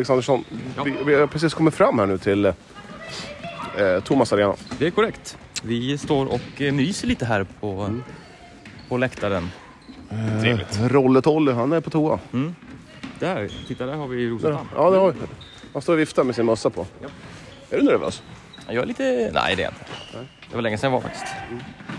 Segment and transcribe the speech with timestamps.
[0.00, 0.44] Alexandersson,
[0.84, 2.52] vi, vi har precis kommit fram här nu till eh,
[4.04, 4.54] Thomas Arena.
[4.78, 5.36] Det är korrekt.
[5.62, 8.00] Vi står och eh, myser lite här på,
[8.88, 9.50] på läktaren.
[10.42, 10.80] Trevligt.
[10.80, 12.18] Rolle Tolle, han är på toa.
[13.18, 14.66] Där, titta där har vi Där, Rosengård.
[14.76, 15.18] ja, det har vi.
[15.72, 16.86] Han står och viftar med sin mössa på.
[17.70, 18.22] Är du nervös?
[18.72, 19.30] Jag är lite...
[19.34, 20.28] Nej, det är jag inte.
[20.50, 21.34] Det var länge sedan jag var faktiskt.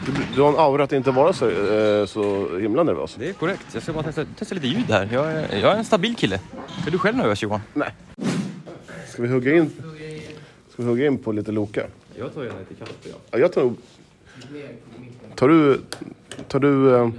[0.05, 3.15] Du, du har en aura att inte vara så, eh, så himla nervös.
[3.19, 3.65] Det är korrekt.
[3.73, 5.09] Jag ska bara testa, testa lite ljud här.
[5.11, 6.39] Jag är, jag är en stabil kille.
[6.87, 7.61] Är du själv nervös Johan?
[7.73, 7.89] Nej.
[9.07, 9.69] Ska vi hugga in,
[10.69, 11.83] ska vi hugga in på lite Loka?
[12.15, 12.93] Jag tar gärna lite kaffe.
[13.03, 13.15] Ja.
[13.31, 13.75] Ja, jag tar nog...
[15.35, 15.81] Tar du...
[16.47, 17.09] Tar du, eh,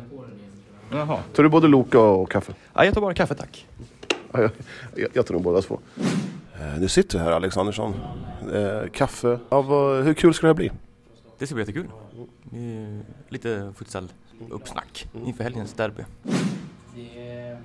[0.91, 1.19] Jaha.
[1.33, 2.53] tar du både Loka och kaffe?
[2.75, 3.66] Ja, jag tar bara kaffe tack.
[4.33, 4.50] Ja, jag,
[4.94, 5.78] jag, jag tar nog båda två.
[6.62, 7.94] Eh, Nu sitter vi här Alexandersson.
[8.55, 9.38] Eh, kaffe.
[9.50, 10.70] Ja, vad, hur kul ska det här bli?
[11.38, 11.88] Det ska bli jättekul.
[13.28, 16.04] Lite futsal-uppsnack inför helgens derby.
[16.94, 17.58] Det,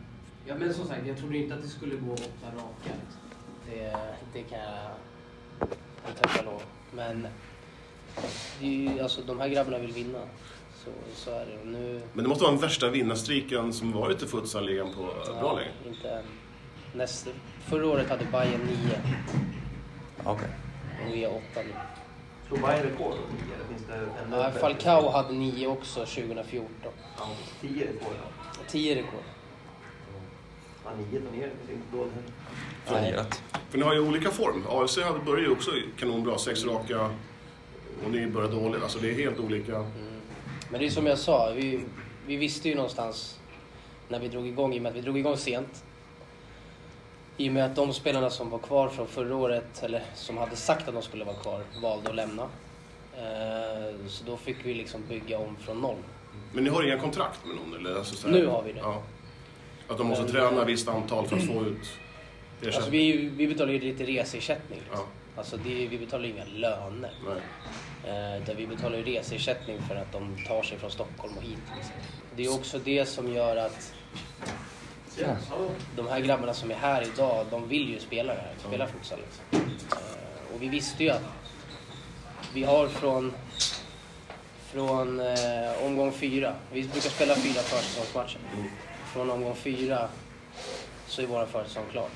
[0.46, 2.94] ja men som sagt, jag trodde inte att det skulle gå åtta raka.
[3.04, 3.22] Liksom.
[3.70, 3.98] Det,
[4.34, 5.70] det kan jag
[6.08, 6.62] jag tacka lov.
[6.96, 7.28] Men
[8.60, 10.20] det är ju, alltså, de här grabbarna vill vinna.
[10.84, 11.70] Så, så är det.
[11.70, 15.96] Nu, Men det måste vara den värsta vinnarstreaken som varit i futsalligan på bra länge.
[15.96, 16.24] inte än.
[16.98, 17.30] Nästa,
[17.70, 19.02] förra året hade Bayern nio
[20.24, 20.48] Okej.
[21.08, 21.74] och vi har åtta nu.
[22.48, 23.14] Slår Bayern rekord
[23.56, 26.68] eller finns det Ja, Falcao hade nio också 2014.
[27.62, 28.14] Tio rekord.
[28.68, 29.24] Tio rekord.
[30.86, 31.52] Ja, nio tar ner.
[31.68, 32.14] Det är inte dåligt
[32.88, 33.44] Planerat.
[33.70, 34.64] För ni har ju olika form.
[34.70, 37.10] AFC hade börjat ju också kanonbra, sex raka.
[38.06, 38.84] Och ni började dåligt.
[38.84, 39.86] Alltså det är helt olika.
[40.70, 41.80] Men det är som jag sa, vi,
[42.28, 43.40] vi visste ju någonstans
[44.08, 45.84] när vi drog igång, i och med att vi drog igång sent.
[47.38, 50.56] I och med att de spelarna som var kvar från förra året, eller som hade
[50.56, 52.44] sagt att de skulle vara kvar, valde att lämna.
[53.18, 55.98] Eh, Så då fick vi liksom bygga om från noll.
[56.54, 57.76] Men ni har inga kontrakt med någon?
[57.86, 57.98] Eller?
[57.98, 58.80] Alltså Nu har vi det.
[58.80, 59.02] Ja.
[59.88, 61.78] Att de måste Men- träna ett visst antal för att få ut
[62.62, 62.76] ersättning?
[62.76, 64.80] Alltså vi, vi betalar ju lite reseersättning.
[64.80, 65.00] Liksom.
[65.00, 65.40] Ja.
[65.40, 67.12] Alltså det, vi betalar inga löner.
[67.26, 67.38] Nej.
[68.38, 71.58] Eh, Där vi betalar ju reseersättning för att de tar sig från Stockholm och hit.
[71.76, 71.94] Liksom.
[72.36, 73.94] Det är också det som gör att
[75.96, 79.20] de här grabbarna som är här idag, de vill ju spela det här, spela futsal.
[79.20, 79.62] Liksom.
[79.92, 81.22] Eh, Och vi visste ju att
[82.54, 83.34] vi har från,
[84.72, 88.40] från eh, omgång fyra, vi brukar spela fyra försäsongsmatcher.
[89.14, 90.10] Från omgång fyra
[91.08, 92.08] så är vår försäsong klar.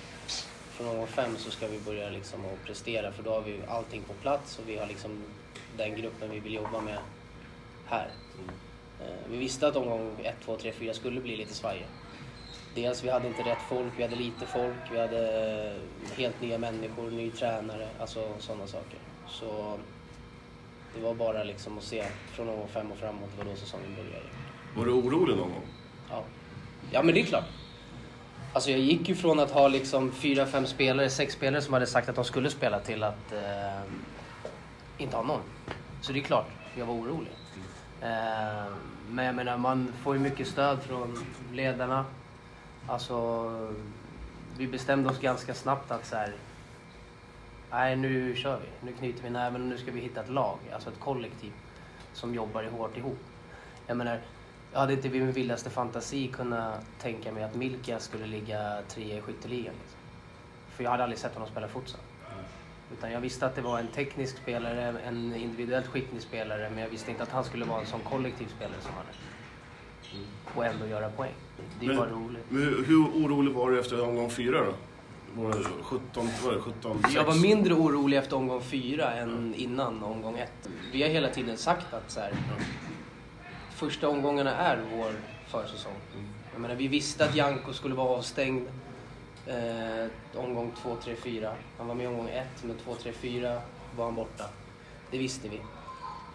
[0.71, 4.01] Från omgång fem så ska vi börja liksom att prestera för då har vi allting
[4.03, 5.23] på plats och vi har liksom
[5.77, 6.97] den gruppen vi vill jobba med
[7.85, 8.07] här.
[9.01, 11.85] Eh, Vi visste att omgång 1, 2, 3, 4 skulle bli lite svajig.
[12.75, 15.73] Dels vi hade inte rätt folk, vi hade lite folk, vi hade
[16.17, 18.99] helt nya människor, ny tränare, alltså sådana saker.
[19.27, 19.77] Så
[20.95, 23.95] det var bara liksom att se från omgång 5 och framåt, det var då säsongen
[23.95, 24.25] började.
[24.75, 25.65] Var du orolig någon gång?
[26.09, 26.23] Ja.
[26.91, 27.45] ja, men det är klart.
[28.53, 31.87] Alltså jag gick ju från att ha liksom fyra, fem spelare, sex spelare som hade
[31.87, 33.81] sagt att de skulle spela till att eh,
[34.97, 35.41] inte ha någon.
[36.01, 37.31] Så det är klart, jag var orolig.
[38.01, 38.73] Eh,
[39.09, 42.05] men jag menar, man får ju mycket stöd från ledarna.
[42.87, 43.49] Alltså,
[44.57, 46.33] vi bestämde oss ganska snabbt att så här,
[47.71, 48.85] nej nu kör vi.
[48.85, 51.51] Nu knyter vi näven och nu ska vi hitta ett lag, alltså ett kollektiv
[52.13, 53.19] som jobbar hårt ihop.
[53.87, 54.19] Jag menar,
[54.71, 59.17] jag hade inte vid min vildaste fantasi kunnat tänka mig att Milka skulle ligga trea
[59.17, 59.73] i skytteligan.
[59.73, 59.99] Liksom.
[60.69, 62.01] För jag hade aldrig sett honom spela futsal.
[62.93, 66.89] Utan jag visste att det var en teknisk spelare, en individuellt skicklig spelare, men jag
[66.89, 69.15] visste inte att han skulle vara en sån kollektiv spelare som han är.
[70.55, 71.33] Och ändå göra poäng.
[71.79, 72.45] Det är Men- bara roligt.
[72.49, 74.73] Men hur, hur orolig var du efter omgång fyra då?
[75.41, 80.03] Var det 17, var det 17 Jag var mindre orolig efter omgång fyra än innan
[80.03, 80.69] omgång ett.
[80.91, 82.31] Vi har hela tiden sagt att så här,
[83.75, 85.11] första omgångarna är vår
[85.47, 85.93] försäsong.
[86.53, 88.67] Jag menar, vi visste att Janko skulle vara avstängd
[89.47, 91.51] eh, omgång två, tre, fyra.
[91.77, 93.61] Han var med omgång ett, men två, tre, fyra
[93.97, 94.45] var han borta.
[95.11, 95.61] Det visste vi.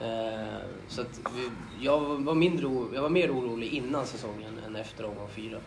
[0.01, 0.59] Eh,
[0.89, 1.51] så att vi,
[1.85, 5.59] jag, var mindre, jag var mer orolig innan säsongen än efter omgång fyra.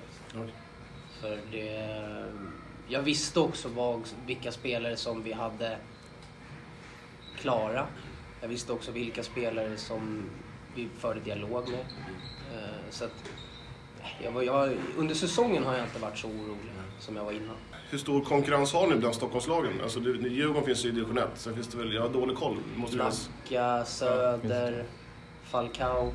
[1.22, 2.26] För det,
[2.88, 5.78] jag visste också vad, vilka spelare som vi hade
[7.38, 7.88] klara.
[8.42, 10.24] Jag visste också vilka spelare som
[10.76, 11.80] vi förde dialog med.
[12.54, 13.32] Eh, Så att,
[14.24, 17.56] jag var, jag, under säsongen har jag inte varit så orolig som jag var innan.
[17.92, 19.82] Hur stor konkurrens har ni bland Stockholmslagen?
[19.84, 22.58] Alltså, Djurgården finns ju i division 1, sen finns det väl, jag har dålig koll.
[22.76, 22.98] Måste.
[22.98, 24.84] Nacka, Söder,
[25.44, 26.14] Falcao.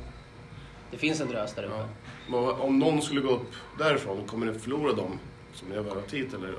[0.91, 1.85] Det finns en drös där uppe.
[2.31, 2.51] Ja.
[2.53, 5.19] Om någon skulle gå upp därifrån, kommer ni förlora dem
[5.53, 6.33] som ni har värvat hit?
[6.33, 6.53] Eller?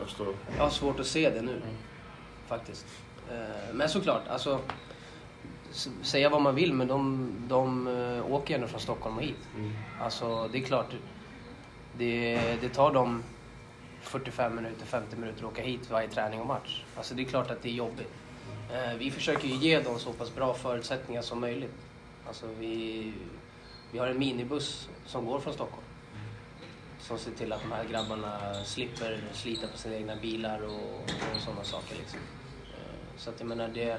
[0.56, 1.62] Jag har svårt att se det nu.
[2.46, 2.86] Faktiskt.
[3.30, 4.58] Eh, Men såklart, alltså.
[6.02, 9.48] Säga vad man vill, men de, de eh, åker ändå från Stockholm och hit.
[10.00, 10.86] Alltså, det är klart.
[11.98, 13.22] Det, det tar dem
[14.06, 16.84] 45 minuter, 50 minuter och åka hit varje träning och match.
[16.96, 18.12] Alltså det är klart att det är jobbigt.
[18.72, 21.74] Eh, vi försöker ju ge dem så pass bra förutsättningar som möjligt.
[22.26, 23.12] Alltså vi,
[23.92, 25.84] vi har en minibuss som går från Stockholm.
[27.00, 31.40] Som ser till att de här grabbarna slipper slita på sina egna bilar och, och
[31.40, 31.96] sådana saker.
[31.96, 32.18] Liksom.
[32.72, 33.98] Eh, så att jag menar det...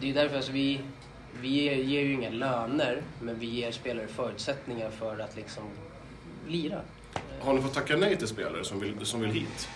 [0.00, 0.80] Det är därför alltså vi,
[1.40, 1.48] vi
[1.82, 5.64] ger ju inga löner, men vi ger spelare förutsättningar för att liksom
[6.46, 6.80] lira.
[7.40, 9.68] Har ni fått tacka nej till spelare som vill, som vill hit?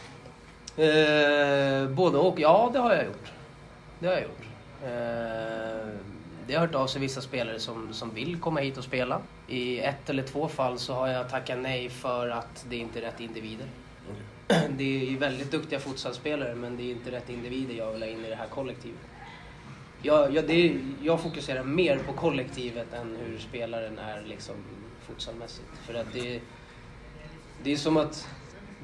[0.77, 2.41] Eh, både och.
[2.41, 3.33] Ja, det har jag gjort.
[3.99, 4.43] Det har jag gjort.
[4.83, 5.89] Eh,
[6.47, 9.21] det har hört av sig vissa spelare som, som vill komma hit och spela.
[9.49, 13.03] I ett eller två fall så har jag tackat nej för att det inte är
[13.03, 13.67] rätt individer.
[14.71, 18.09] Det är ju väldigt duktiga futsalspelare men det är inte rätt individer jag vill ha
[18.09, 19.01] in i det här kollektivet.
[20.03, 24.55] Jag, jag, det jag fokuserar mer på kollektivet än hur spelaren är liksom
[25.01, 25.69] futsalmässigt.
[25.87, 26.41] För att det,
[27.63, 28.29] det är som att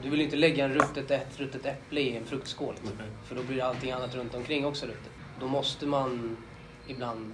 [0.02, 2.74] du vill inte lägga en ruttet, ett ruttet äpple i en fruktskål.
[3.24, 5.12] För då blir allting annat runt omkring också ruttet.
[5.40, 6.36] Då måste man
[6.86, 7.32] ibland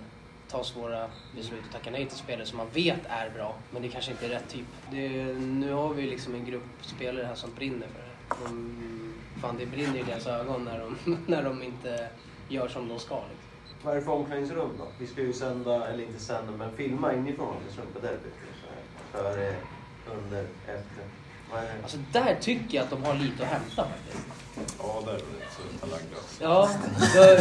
[0.48, 3.88] ta svåra beslut och tacka nej till spelare som man vet är bra, men det
[3.88, 4.66] kanske inte är rätt typ.
[4.90, 8.44] Det, nu har vi liksom en grupp spelare här som brinner för det.
[8.44, 12.08] De, fan, det brinner i deras ögon när de, när de inte
[12.48, 13.14] gör som de ska.
[13.14, 13.50] Liksom.
[13.82, 14.84] Vad är det för omklädningsrum då?
[14.98, 18.34] Vi ska ju sända, eller inte sända, men filma inifrån omklädningsrummet på derbyt.
[19.12, 19.54] Före,
[20.06, 21.04] under, efter.
[21.82, 24.26] Alltså där tycker jag att de har lite att hämta faktiskt.
[24.78, 26.38] Ja, där är det talanglöst.
[26.40, 26.70] Ja,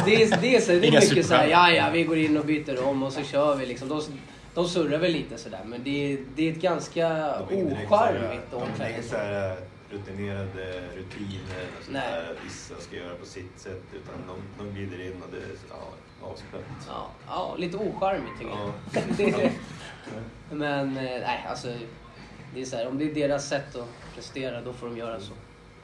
[0.06, 1.50] det är, det är, så, det är mycket så här, superstjärnor.
[1.51, 3.89] ja ja vi går in och byter om och så kör vi liksom.
[3.89, 4.01] De,
[4.53, 7.09] de surrar väl lite sådär men det är, det är ett ganska
[7.50, 9.19] De ocharmigt De är inte så omklädningsrum.
[9.21, 9.57] här
[9.91, 12.11] rutinerade rutiner och sånt Nej.
[12.11, 13.81] där vissa ska göra på sitt sätt.
[13.94, 16.65] Utan de, de glider in och det är ja, avspänt.
[16.88, 18.53] Ja, ja, lite ocharmigt tycker
[19.27, 19.39] Ja.
[19.41, 19.51] jag.
[20.57, 21.67] Men eh, nej, alltså.
[22.53, 23.88] Det är så här, om det är deras sätt att
[24.19, 25.33] prestera då får de göra så.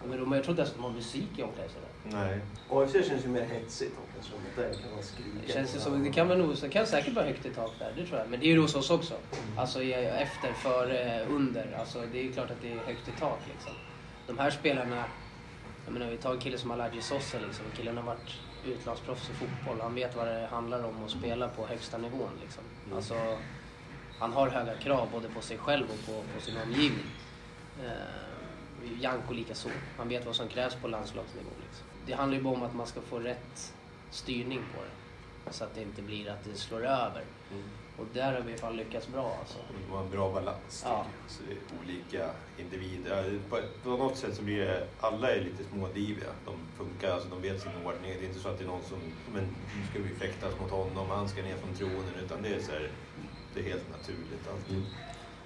[0.08, 1.90] Men de, jag tror inte ens att de har musik i omklädningsrummet.
[2.04, 2.40] Nej.
[2.70, 4.56] AFC känns ju mer hetsigt omklädningsrummet.
[4.56, 5.30] Där kan man skrika.
[5.48, 7.72] Det känns ju som, det kan, väl nog, det kan säkert vara högt i tak
[7.80, 8.30] där, det tror jag.
[8.30, 9.14] Men det är ju hos oss också.
[9.58, 11.78] Alltså i- efter, före, under.
[11.80, 13.74] Alltså det är ju klart att det är högt i tak liksom.
[14.28, 15.04] De här spelarna,
[15.86, 17.66] jag menar vi tar en kille som Alaji Sosa liksom.
[17.78, 18.32] Killen har varit
[18.66, 19.82] utlandsproffs i fotboll.
[19.82, 22.64] Han vet vad det handlar om att spela på högsta nivån liksom.
[22.96, 23.16] Alltså,
[24.20, 27.06] han har höga krav både på sig själv och på, på sin omgivning.
[27.84, 27.92] Eh,
[29.02, 29.70] Janko likaså.
[29.98, 31.50] Han vet vad som krävs på landslagsnivå.
[31.68, 31.88] Liksom.
[32.06, 33.74] Det handlar ju bara om att man ska få rätt
[34.12, 35.54] styrning på det.
[35.54, 37.24] Så att det inte blir att det slår över.
[37.98, 39.58] Och där har vi fall lyckats bra alltså.
[39.58, 40.84] Det var en bra balans.
[40.86, 41.06] Ja.
[41.28, 43.40] Så det är olika individer.
[43.84, 46.28] På, något sätt så blir det, alla är lite smådiviga.
[46.46, 48.14] De funkar, alltså de vet sin ordning.
[48.20, 49.00] Det är inte så att det är någon som,
[49.34, 52.14] men nu ska vi fäktas mot honom, han ska ner från tronen.
[52.26, 52.92] Utan det är så här,
[53.54, 54.86] det är helt naturligt allting.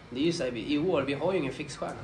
[0.09, 2.01] Det är ju så här, i år, vi har ju ingen fixstjärna.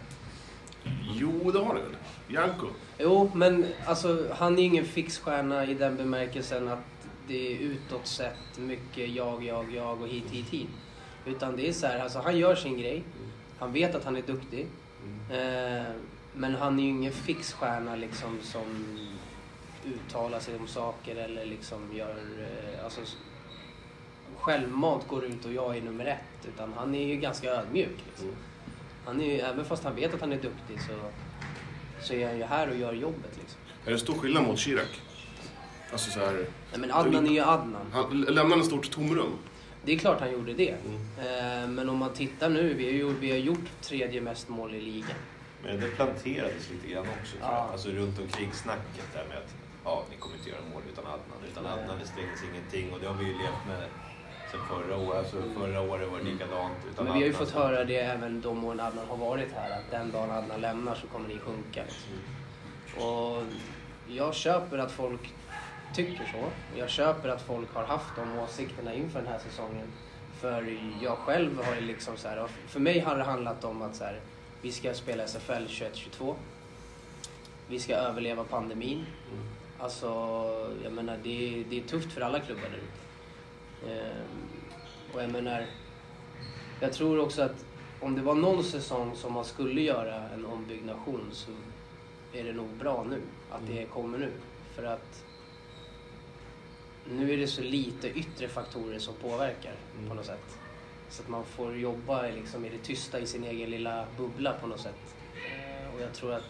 [1.13, 1.95] Jo, det har ni väl?
[2.27, 2.67] Janko?
[2.97, 6.79] Jo, men alltså han är ju ingen fixstjärna i den bemärkelsen att
[7.27, 10.69] det är utåt sett mycket jag, jag, jag och hit, hit, hit.
[11.25, 13.03] Utan det är så här, alltså han gör sin grej.
[13.59, 14.67] Han vet att han är duktig.
[15.31, 15.93] Eh,
[16.33, 18.97] men han är ju ingen fixstjärna liksom som
[19.85, 22.15] uttalar sig om saker eller liksom gör...
[22.39, 23.01] Eh, alltså,
[24.37, 26.47] självmant går ut och jag är nummer ett.
[26.47, 28.03] Utan han är ju ganska ödmjuk.
[28.07, 28.35] Liksom.
[29.05, 30.93] Han är ju, även fast han vet att han är duktig så,
[32.01, 33.37] så är han ju här och gör jobbet.
[33.39, 33.59] Liksom.
[33.85, 34.87] Är det stor skillnad mot Chirac?
[35.91, 36.33] Alltså så här,
[36.71, 37.85] Nej, men Adnan är ju Adnan.
[37.93, 39.31] han lämnade ett stort tomrum.
[39.85, 40.69] Det är klart han gjorde det.
[40.69, 44.75] Eh, men om man tittar nu, vi har, ju, vi har gjort tredje mest mål
[44.75, 45.17] i ligan.
[45.63, 47.57] Men det planterades lite grann också tror Ja.
[47.65, 47.71] jag.
[47.71, 49.53] Alltså runt omkring snacket där med att
[49.85, 51.39] ja, ni kommer inte göra mål utan Adnan.
[51.51, 51.73] Utan Nej.
[51.73, 53.83] Adnan det strängs ingenting och det har vi ju levt med
[54.51, 55.17] sen förra året.
[55.17, 56.77] Alltså förra året var det likadant.
[56.91, 59.51] Utan Men vi har ju fått så- höra det även de åren Adnan har varit
[59.53, 61.83] här, att den dagen Adnan lämnar så kommer ni sjunka.
[61.83, 63.07] Liksom.
[63.07, 63.43] Och
[64.07, 65.33] jag köper att folk
[65.95, 66.77] tycker så.
[66.79, 69.87] Jag köper att folk har haft de åsikterna inför den här säsongen.
[70.39, 73.95] För jag själv har ju liksom så här, för mig har det handlat om att
[73.95, 74.19] så här,
[74.61, 76.35] vi ska spela SFL 21-22.
[77.67, 79.05] Vi ska överleva pandemin.
[79.79, 80.07] Alltså,
[80.83, 83.04] jag menar det, är- det är tufft för alla klubbar där ute.
[83.87, 84.49] Ehm,
[85.13, 85.65] och jag menar,
[86.79, 87.65] jag tror också att
[88.01, 91.51] om det var någon säsong som man skulle göra en ombyggnation så
[92.33, 93.21] är det nog bra nu.
[93.51, 94.31] Att det kommer nu.
[94.75, 95.23] För att
[97.09, 99.73] nu är det så lite yttre faktorer som påverkar
[100.07, 100.57] på något sätt.
[101.09, 104.67] Så att man får jobba liksom i det tysta i sin egen lilla bubbla på
[104.67, 105.15] något sätt.
[105.35, 106.43] Eh, Och jag tror att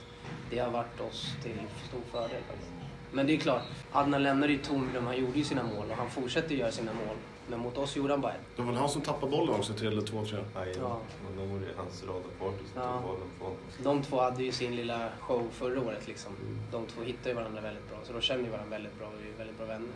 [0.50, 2.72] det har varit oss till stor fördel faktiskt.
[3.16, 5.06] Men det är klart, Adnan lämnade ju tomrum.
[5.06, 7.16] Han gjorde ju sina mål och han fortsätter göra sina mål.
[7.48, 8.40] Men mot oss gjorde han bara ett.
[8.56, 10.44] Det var väl han som tappade bollen också till 2-3.
[10.56, 10.86] Nej, Ja.
[11.28, 12.92] och då var det hans radarpartner som Ja.
[12.92, 13.58] tog bollen från honom.
[13.84, 16.32] De två hade ju sin lilla show förra året liksom.
[16.72, 17.98] De två hittade ju varandra väldigt bra.
[18.04, 19.90] Så de känner ju varandra väldigt bra och är ju väldigt bra vänner.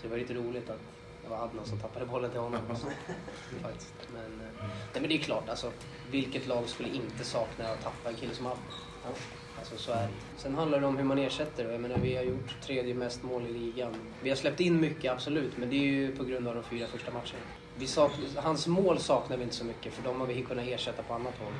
[0.00, 0.80] Så det var lite roligt att
[1.22, 2.60] det var Adnan som tappade bollen till honom.
[3.62, 3.94] Faktiskt.
[4.14, 5.72] Men, eh, nej, men det är klart, alltså,
[6.10, 8.58] vilket lag skulle inte sakna att tappa en kille som Adnan?
[9.04, 9.10] Ja,
[9.60, 10.08] alltså, så är det.
[10.36, 11.72] Sen handlar det om hur man ersätter.
[11.72, 13.94] Jag menar, vi har gjort tredje mest mål i ligan.
[14.22, 16.86] Vi har släppt in mycket, absolut, men det är ju på grund av de fyra
[16.86, 17.44] första matcherna.
[17.76, 21.02] Vi saknar, hans mål saknar vi inte så mycket, för de har vi kunnat ersätta
[21.02, 21.52] på annat håll.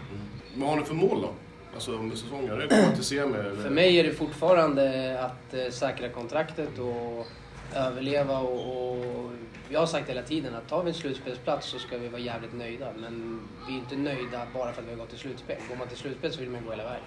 [0.54, 1.30] Vad har ni för mål då?
[1.74, 2.50] Alltså under säsongen?
[2.50, 3.38] Är det komma till semi?
[3.38, 3.62] eller?
[3.62, 7.26] För mig är det fortfarande att eh, säkra kontraktet och
[7.74, 9.30] överleva och, och
[9.68, 12.52] jag har sagt hela tiden att tar vi en slutspelsplats så ska vi vara jävligt
[12.52, 12.86] nöjda.
[12.96, 15.56] Men vi är inte nöjda bara för att vi har gått till slutspel.
[15.68, 17.04] Går man till slutspel så vill man gå hela vägen.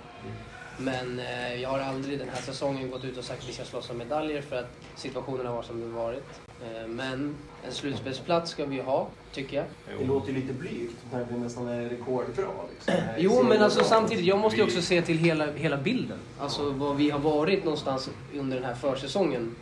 [0.77, 3.63] Men eh, jag har aldrig den här säsongen gått ut och sagt att vi ska
[3.63, 6.23] slåss om medaljer för att situationen har varit som den varit.
[6.63, 9.65] Eh, men en slutspelsplats ska vi ha, tycker jag.
[9.99, 12.45] Det låter ju lite blygt att det nästan är rekordbra.
[12.73, 12.93] Liksom.
[13.17, 16.17] Jo, men alltså samtidigt, jag måste ju också se till hela, hela bilden.
[16.39, 19.55] Alltså vad vi har varit någonstans under den här försäsongen.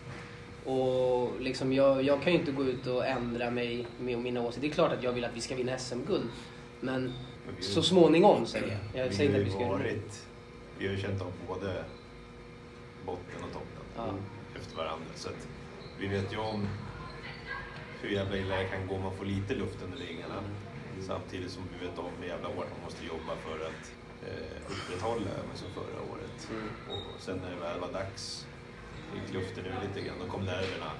[0.66, 4.62] Och liksom jag, jag kan ju inte gå ut och ändra mig med mina åsikter.
[4.62, 6.24] Det är klart att jag vill att vi ska vinna SM-guld.
[6.80, 7.14] Men Men
[7.58, 9.04] vi- så småningom säger jag.
[9.04, 10.00] Jag vi säger inte att vi ska göra det.
[10.82, 11.84] Vi har ju känt av både
[13.06, 14.14] botten och toppen Ja.
[14.60, 15.06] efter varandra.
[15.16, 15.48] Så att
[16.00, 16.68] vi vet ju om
[18.02, 20.36] hur jävla illa det kan gå om man får lite luft under vingarna.
[21.08, 23.84] Samtidigt som vi vet om hur jävla hårt man måste jobba för att
[24.28, 26.38] eh, upprätthålla även som förra året.
[26.52, 26.68] Mm.
[26.90, 28.46] Och sen när det väl var dags
[29.16, 30.16] gick luften ur lite grann.
[30.26, 30.92] Då kom nerverna.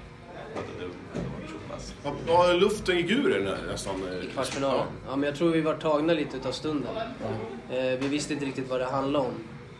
[2.04, 3.94] Ja, Ja, luften gick ur den nästan.
[4.08, 4.86] eh, I kvartsfinalen.
[5.06, 6.96] Ja, men jag tror vi var tagna lite utav stunden.
[7.70, 9.34] Eh, vi visste inte riktigt vad det handlade om.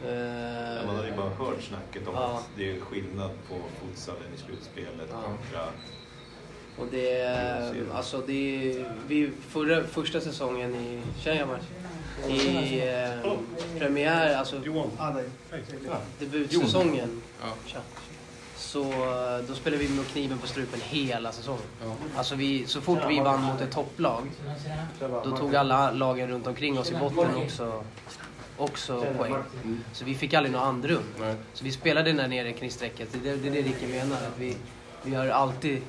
[0.09, 2.38] Eh, Man hade ju bara hört snacket om Ja.
[2.38, 5.16] att det är skillnad på futsalen i slutspelet Ja.
[5.23, 5.61] kontra
[6.78, 11.62] Och det, alltså det, vi förra, första säsongen i, tjena Mars,
[12.28, 13.32] i eh,
[13.78, 14.56] premiär, alltså
[16.18, 17.23] debutsäsongen.
[17.66, 17.78] Tja.
[18.56, 21.62] Så eh, då spelade vi med kniven på strupen hela säsongen.
[22.16, 24.30] Alltså vi, så fort vi vann mot ett topplag,
[25.25, 27.85] då tog alla lagen runt omkring oss i botten också,
[28.56, 29.35] också poäng.
[29.92, 31.02] Så vi fick aldrig något andrum.
[31.21, 31.35] Nej.
[31.52, 33.09] Så vi spelade där nere kring strecket.
[33.12, 34.16] Det är det, det, är det Ricky menar.
[34.16, 34.56] Att vi,
[35.02, 35.82] vi har alltid...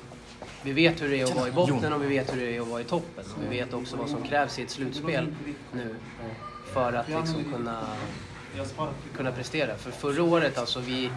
[0.62, 2.60] Vi vet hur det är att vara i botten och vi vet hur det är
[2.60, 3.24] att vara i toppen.
[3.40, 5.34] Vi vet också vad som krävs i ett slutspel
[5.72, 5.94] nu
[6.72, 7.86] för att liksom kunna,
[9.16, 9.76] kunna prestera.
[9.76, 11.10] För förra året alltså, vi,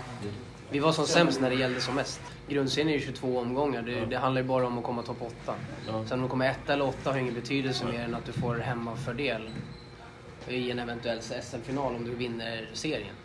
[0.70, 2.22] vi var som sämst när det gällde som mest.
[2.48, 3.82] Grundserien är ju 22 omgångar.
[3.82, 5.56] Det, det handlar ju bara om att komma topp 8.
[5.86, 8.56] Sen om du kommer etta eller åtta har ingen betydelse mer än att du får
[8.56, 9.50] hemmafördel
[10.50, 13.16] i en eventuell SM-final om du vinner serien.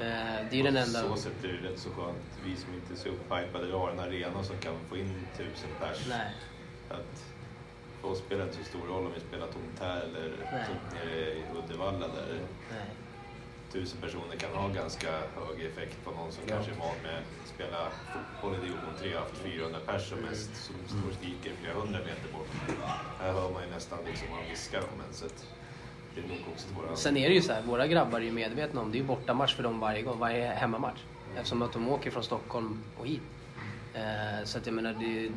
[0.00, 0.06] Eh,
[0.50, 1.00] Det är ju den enda...
[1.02, 2.16] Så sätt är det rätt så skönt.
[2.44, 6.06] Vi som inte är så upphypade har en arena som kan få in tusen pers.
[6.08, 6.34] Nej.
[6.88, 7.24] Att
[8.00, 10.66] för oss spelar det inte så stor roll om vi spelar tomt här eller Nej.
[10.66, 12.40] tomt nere i Uddevalla där
[12.70, 12.86] Nej.
[13.72, 17.48] tusen personer kan ha ganska hög effekt på någon som kanske är van med att
[17.54, 21.52] spela fotboll i division 3 har haft 400 pers som mest som står och skriker
[21.60, 22.48] flera hundra meter bort.
[23.20, 25.14] Här hör man ju nästan liksom vad viskar om en.
[25.14, 25.46] Så att
[26.52, 26.96] också till våra...
[26.96, 29.06] Sen är det ju så här, våra grabbar är ju medvetna om det är ju
[29.06, 31.00] bortamatch för dem varje gång, varje hemmamatch.
[31.36, 33.22] Eftersom att de åker från Stockholm och hit.
[33.94, 35.30] Eh, så att jag menar, det,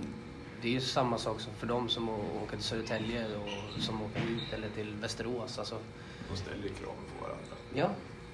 [0.62, 4.20] det är ju samma sak som för dem som åka till Södertälje och som åker
[4.20, 5.60] hit eller till Västerås.
[5.60, 5.76] Alltså,
[6.32, 7.56] De ställer krav på varandra.
[7.74, 7.90] ja,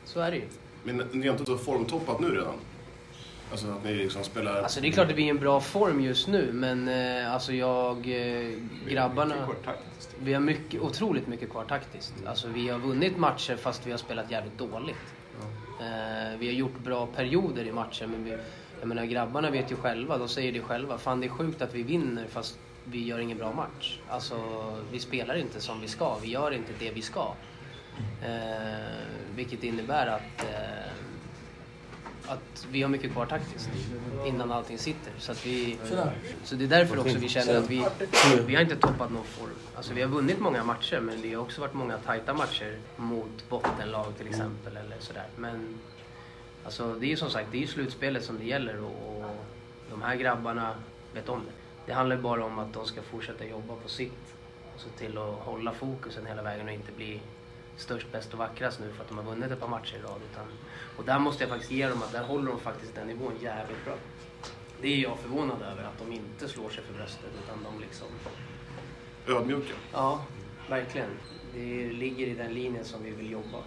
[0.05, 0.47] så är det ju.
[0.83, 2.53] Men ni har inte formtoppat nu redan?
[3.51, 4.61] Alltså att ni liksom spelar...
[4.61, 7.33] Alltså det är klart att vi är i en bra form just nu, men eh,
[7.33, 9.35] alltså jag, eh, Vi har grabbarna...
[9.35, 10.15] mycket kort taktiskt.
[10.19, 12.13] Vi har mycket, otroligt mycket kvar taktiskt.
[12.25, 15.13] Alltså vi har vunnit matcher fast vi har spelat jävligt dåligt.
[15.79, 18.37] Eh, vi har gjort bra perioder i matcher men vi,
[18.79, 20.97] jag menar grabbarna vet ju själva, de säger det själva.
[20.97, 23.99] Fan det är sjukt att vi vinner fast vi gör ingen bra match.
[24.09, 24.35] Alltså
[24.91, 27.33] vi spelar inte som vi ska, vi gör inte det vi ska.
[28.23, 28.95] Eh,
[29.35, 30.91] vilket innebär att eh,
[32.29, 33.69] att vi har mycket kvar taktiskt
[34.25, 35.13] innan allting sitter.
[35.17, 35.77] Så, att vi,
[36.43, 37.85] så det är därför också vi känner att vi,
[38.47, 39.49] vi har inte toppat någon form.
[39.75, 43.49] Alltså vi har vunnit många matcher men det har också varit många tajta matcher mot
[43.49, 45.27] bottenlag till exempel eller sådär.
[45.35, 45.79] Men
[46.63, 49.35] alltså, det är ju som sagt, det är ju slutspelet som det gäller och, och
[49.89, 50.75] de här grabbarna
[51.13, 51.51] vet om det.
[51.85, 54.35] Det handlar bara om att de ska fortsätta jobba på sitt
[54.75, 57.21] och se till att hålla fokusen hela vägen och inte bli
[57.79, 60.21] störst, bäst och vackrast nu för att de har vunnit ett par matcher i rad.
[60.31, 60.45] Utan,
[60.97, 63.85] och där måste jag faktiskt ge dem att där håller de faktiskt den nivån jävligt
[63.85, 63.93] bra.
[64.81, 68.07] Det är jag förvånad över, att de inte slår sig för bröstet utan de liksom...
[69.27, 69.73] Ödmjuka.
[69.93, 70.21] Ja,
[70.69, 71.09] verkligen.
[71.53, 73.57] Det ligger i den linjen som vi vill jobba.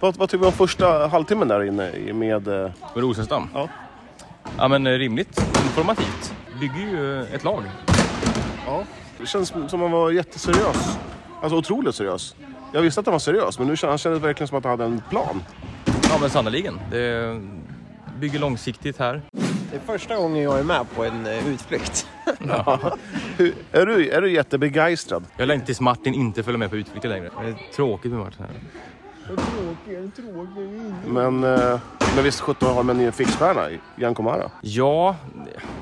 [0.00, 2.48] Vad, vad tycker du om första halvtimmen där inne med...
[2.48, 2.54] eh,
[2.94, 3.48] Med Rosenstam?
[3.54, 3.68] Ja.
[4.58, 5.38] Ja men eh, rimligt.
[5.64, 6.34] Informativt.
[6.60, 7.62] Bygger ju eh, ett lag.
[8.66, 8.84] Ja.
[9.18, 10.98] Det känns som att han var jätteseriös.
[11.42, 12.36] Alltså otroligt seriös.
[12.72, 14.84] Jag visste att han var seriös, men nu kändes kändes verkligen som att han hade
[14.84, 15.42] en plan.
[15.84, 16.80] Ja men sannerligen.
[16.90, 17.40] Det
[18.20, 19.22] bygger långsiktigt här.
[19.70, 22.06] Det är första gången jag är med på en eh, utflykt.
[23.36, 25.24] Hur, är, du, är du jättebegeistrad?
[25.36, 27.30] Jag längtar tills Martin inte följer med på utflykter längre.
[27.40, 28.50] Det är tråkigt med Martin här.
[31.06, 31.80] Men, eh,
[32.14, 34.50] men visst sjutton har de en fixstjärna, i Jan Komara?
[34.60, 35.16] Ja,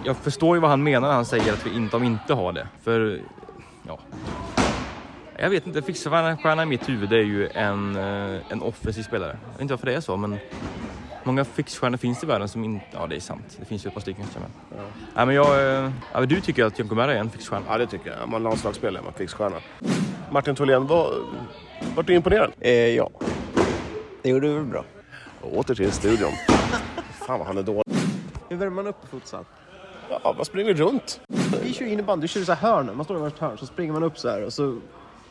[0.04, 2.52] jag förstår ju vad han menar när han säger att vi inte, de inte har
[2.52, 2.68] det.
[2.82, 3.20] För,
[3.86, 3.98] ja.
[5.38, 9.38] Jag vet inte, fixstjärna i mitt huvud är ju en, eh, en offensiv spelare.
[9.44, 10.38] Jag vet inte varför det är så, men
[11.24, 12.86] många fixstjärnor finns i världen som inte...
[12.92, 13.56] Ja, det är sant.
[13.60, 14.24] Det finns ju ett par stycken.
[14.34, 14.76] Ja.
[15.14, 15.46] Nej, men jag...
[15.76, 17.64] eh, Ja, men du tycker att Jan Komara är en fixstjärna?
[17.68, 18.22] Ja, det tycker jag.
[18.22, 19.56] Är man landslagsspelare är man fixstjärna.
[20.30, 21.14] Martin Tholén, vad,
[21.96, 22.52] vart du imponerad?
[22.60, 23.10] Eh, ja.
[24.22, 24.84] Det gjorde du väl bra.
[25.42, 26.32] Åter till studion.
[27.26, 27.82] Fan vad han är dålig.
[28.48, 29.44] Hur värmer man upp på futsal?
[30.10, 31.20] Ja, vad springer runt?
[31.62, 32.90] Vi kör innebandy, vi kör så här hörn.
[32.96, 34.78] Man står i varsitt hörn, så springer man upp så här och så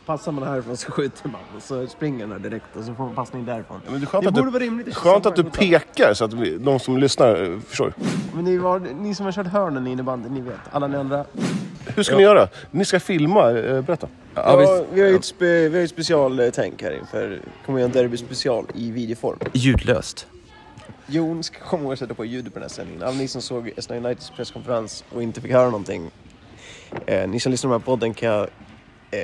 [0.05, 1.41] passar man härifrån så skjuter man.
[1.55, 3.81] Och så springer man där direkt och så får man passning därifrån.
[3.85, 4.95] Ja, men det är skönt Det att borde du, vara rimligt.
[4.95, 7.93] skönt att du pekar så att vi, de som lyssnar eh, förstår.
[8.35, 10.55] Men ni, var, ni som har kört hörnen i innebandy, ni vet.
[10.71, 11.25] Alla ni andra.
[11.95, 12.47] Hur ska ni göra?
[12.71, 14.07] Ni ska filma, eh, berätta.
[14.35, 14.83] Ja, visst.
[14.93, 17.39] vi har ju ett, spe, vi har ett specialtänk här inför.
[17.65, 19.39] kommer göra en derby special i videoform.
[19.53, 20.27] Ljudlöst.
[21.07, 23.03] Jon ska komma ihåg att sätta på ljudet på den här sändningen.
[23.03, 26.11] Alla ni som såg Estland Uniteds presskonferens och inte fick höra någonting.
[27.05, 28.47] Eh, ni som lyssnar på den här podden kan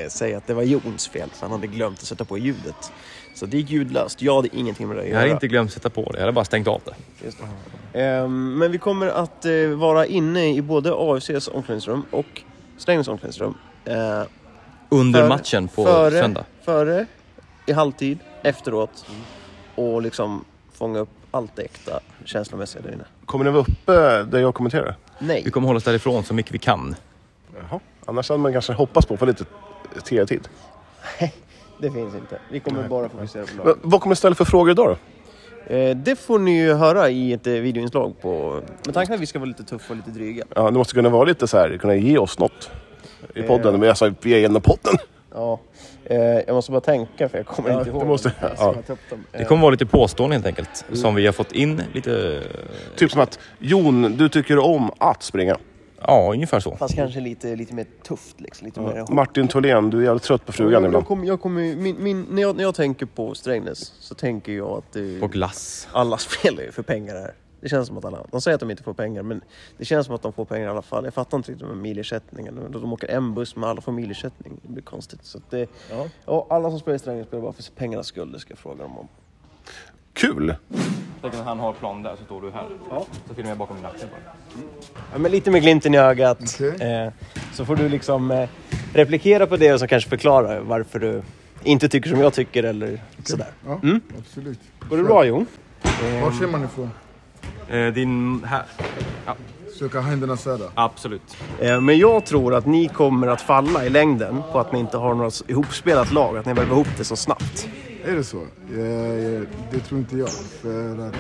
[0.03, 1.29] eh, säga att det var Jons fel.
[1.33, 2.91] För han hade glömt att sätta på ljudet.
[3.35, 4.21] Så det gick ljudlöst.
[4.21, 5.19] Jag hade ingenting med det att Jag göra.
[5.21, 7.25] hade inte glömt sätta på det, jag hade bara stängt av det.
[7.25, 7.37] Just
[7.93, 7.99] det.
[8.03, 12.41] Ehm, men vi kommer att eh, vara inne i både AFCs omklädningsrum och
[12.77, 13.53] Strängnäs omklädningsrum.
[13.85, 14.21] Eh,
[14.89, 16.45] Under För- matchen på före, söndag.
[16.65, 17.05] Före,
[17.65, 19.05] i halvtid, efteråt.
[19.75, 23.03] Och liksom fånga upp allt det äkta känslomässiga där inne.
[23.25, 24.95] Kommer ni vara uppe där jag kommenterar?
[25.19, 25.41] Nej.
[25.45, 26.95] Vi kommer hålla oss därifrån så mycket vi kan.
[27.69, 27.79] Jaha.
[28.05, 29.45] Annars hade man kanske hoppats på att få lite
[29.99, 30.47] tv-tid.
[31.79, 32.39] Det finns inte.
[32.51, 33.77] Vi kommer bara fokusera på Men laget.
[33.81, 34.87] vad kommer ställa för frågor idag
[35.67, 35.75] då?
[35.75, 38.61] Eh, det får ni ju höra i ett eh, videoinslag på...
[38.85, 40.43] Med tanke på att vi ska vara lite tuffa och lite dryga.
[40.55, 42.69] Ja, ni måste kunna vara lite så här, kunna ge oss något
[43.35, 43.79] i podden.
[43.79, 44.93] Men jag sa, vi är ändå podden.
[45.33, 45.59] Ja.
[46.05, 48.01] Eh, jag måste bara tänka för jag kommer Ja, inte ihåg.
[48.01, 48.75] du måste- ja.
[49.31, 50.85] Det kommer vara lite påståenden helt enkelt.
[50.93, 52.41] Som vi har fått in lite...
[52.95, 55.57] Typ som att, Jon, du tycker om att springa.
[56.07, 56.75] Ja, ungefär så.
[56.75, 58.65] Fast kanske lite, lite mer tufft liksom.
[58.65, 61.05] Lite mer Martin Tholén, du är jävligt trött på frugan jag, jag ibland.
[61.07, 64.51] kommer, jag kommer, ju- min, min, när, jag, när jag tänker på Strängnäs så tänker
[64.51, 65.87] jag att det, På glass.
[65.91, 67.33] alla spelar ju för pengar här.
[67.61, 69.41] Det känns som att alla, de säger att de inte får pengar men
[69.77, 71.03] det känns som att de får pengar i alla fall.
[71.05, 72.59] Jag fattar inte riktigt med milersättningen.
[72.71, 74.59] De åker en buss men alla får milersättning.
[74.63, 75.19] Det blir konstigt.
[75.25, 75.67] Så att det,
[76.25, 76.47] ja.
[76.49, 78.31] alla som spelar i Strängnäs spelar bara för pengarnas skull.
[78.31, 79.07] Det ska jag fråga dem om.
[80.13, 80.55] Kul!
[81.21, 82.65] När han har plan där så står du här.
[82.89, 83.05] Ja.
[83.27, 84.33] Så filmar jag bakom din axel bara.
[85.13, 86.39] Ja, men lite med glimten i ögat.
[86.59, 86.87] Okej.
[87.05, 87.11] Eh,
[87.53, 88.49] så får du liksom eh,
[88.93, 91.21] replikera på det och så kanske förklara varför du
[91.63, 93.47] inte tycker som jag tycker eller sådär.
[93.65, 94.01] Ja, Mm.
[94.19, 94.59] absolut.
[94.89, 95.45] Går det bra Jon?
[96.21, 96.89] Var ser man ifrån?
[97.69, 98.43] Eh, din...
[98.45, 98.63] Här.
[99.79, 100.67] Söka händerna söder.
[100.73, 101.37] Absolut.
[101.59, 104.97] Eh, Men jag tror att ni kommer att falla i längden på att ni inte
[104.97, 107.67] har något ihopspelat lag, att ni väver ihop det så snabbt.
[108.03, 108.37] Är det så?
[108.73, 110.29] Eh, eh, Det tror inte jag.
[110.29, 111.15] För att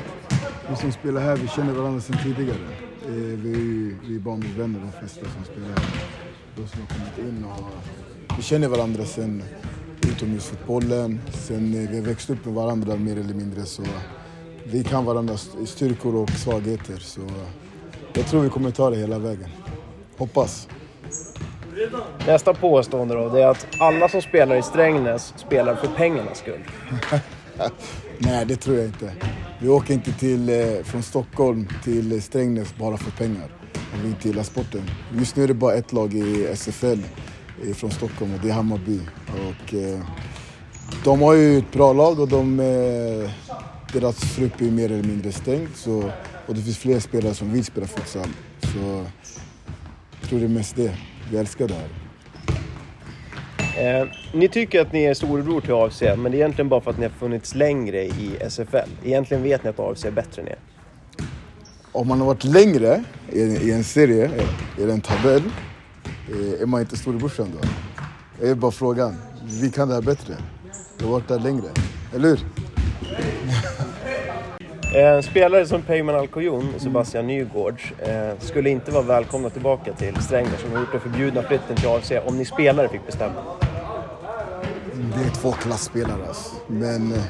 [0.69, 2.57] vi som spelar här, vi känner varandra sedan tidigare.
[3.05, 6.03] Eh, vi är ju vi är barndomsvänner de flesta som spelar här.
[6.55, 9.43] De som har kommit in och vi känner varandra sen
[10.07, 11.19] utomhusfotbollen.
[11.33, 13.83] Sen eh, vi har växt upp med varandra mer eller mindre så
[14.71, 16.97] vi kan varandras styrkor och svagheter.
[16.97, 17.21] Så
[18.13, 19.49] jag tror vi kommer ta det hela vägen.
[20.17, 20.67] Hoppas.
[22.27, 26.63] Nästa påstående då, det är att alla som spelar i Strängnäs spelar för pengarnas skull.
[28.17, 29.13] Nej, det tror jag inte.
[29.59, 33.49] Vi åker inte till, eh, från Stockholm till Strängnäs bara för pengar.
[33.93, 34.81] om vi inte gillar sporten.
[35.13, 36.99] Just nu är det bara ett lag i SFL
[37.67, 38.99] eh, från Stockholm och det är Hammarby.
[39.27, 39.99] Och, eh,
[41.03, 43.31] de har ju ett bra lag och de, eh,
[43.93, 45.67] deras trupp är mer eller mindre stängd.
[45.75, 46.11] Så,
[46.47, 48.27] och det finns fler spelare som vill spela futsal.
[48.61, 49.05] Så
[50.21, 50.91] jag tror det är mest det.
[51.31, 51.89] Vi älskar det här.
[54.01, 56.91] Eh, ni tycker att ni är storebror till AFC, men det är egentligen bara för
[56.91, 58.89] att ni har funnits längre i SFL.
[59.03, 60.59] Egentligen vet ni att AFC är bättre än er.
[61.91, 64.31] Om man har varit längre i, i en serie,
[64.79, 65.43] i en tabell,
[66.29, 67.67] eh, är man inte storebrorsan då?
[68.39, 69.15] Det är bara frågan.
[69.61, 70.33] Vi kan det här bättre.
[70.97, 71.67] Vi har varit där längre.
[72.15, 72.39] Eller hur?
[74.93, 80.15] Eh, spelare som Peyman Alcoyon och Sebastian Nygårds eh, skulle inte vara välkomna tillbaka till
[80.15, 83.43] Strängnäs som har gjort den förbjudna flytten till AFC om ni spelare fick bestämma.
[84.93, 86.55] Det är två klassspelare alltså.
[86.67, 87.23] Men eh,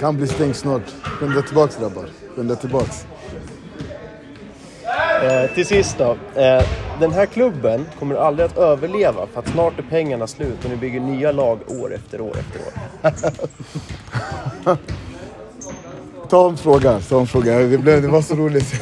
[0.00, 0.82] Kan bli stängt snart.
[1.02, 2.08] Skynda tillbaks grabbar.
[2.34, 3.06] Skynda tillbaks.
[5.22, 6.16] Eh, till sist då.
[6.40, 6.64] Eh,
[7.00, 10.76] den här klubben kommer aldrig att överleva för att snart är pengarna slut och ni
[10.76, 12.72] bygger nya lag år efter år efter år.
[16.28, 17.58] Ta en fråga, ta en fråga.
[17.58, 18.70] Det, blev, det var så roligt.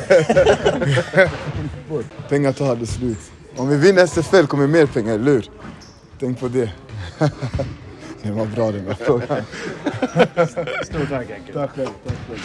[2.28, 3.18] pengar tar aldrig slut.
[3.56, 5.50] Om vi vinner SFL kommer mer pengar, eller hur?
[6.20, 6.70] Tänk på det.
[8.22, 9.42] det var bra den här frågan.
[10.84, 11.52] Stort tack Henke.
[11.52, 11.88] Tack själv.
[12.06, 12.40] Tack själv.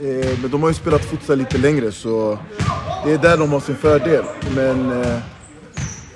[0.00, 2.38] Eh, men de har ju spelat futsal lite längre så
[3.04, 4.24] det är där de har sin fördel.
[4.56, 5.18] Men eh,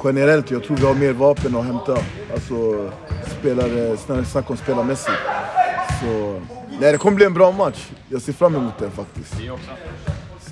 [0.05, 1.99] generellt, jag tror vi har mer vapen att hämta.
[2.35, 2.91] Alltså
[3.39, 5.19] spelare, snarare snack om spelarmässigt.
[6.01, 6.41] Så
[6.81, 7.87] nej, det kommer bli en bra match.
[8.09, 9.35] Jag ser fram emot den faktiskt.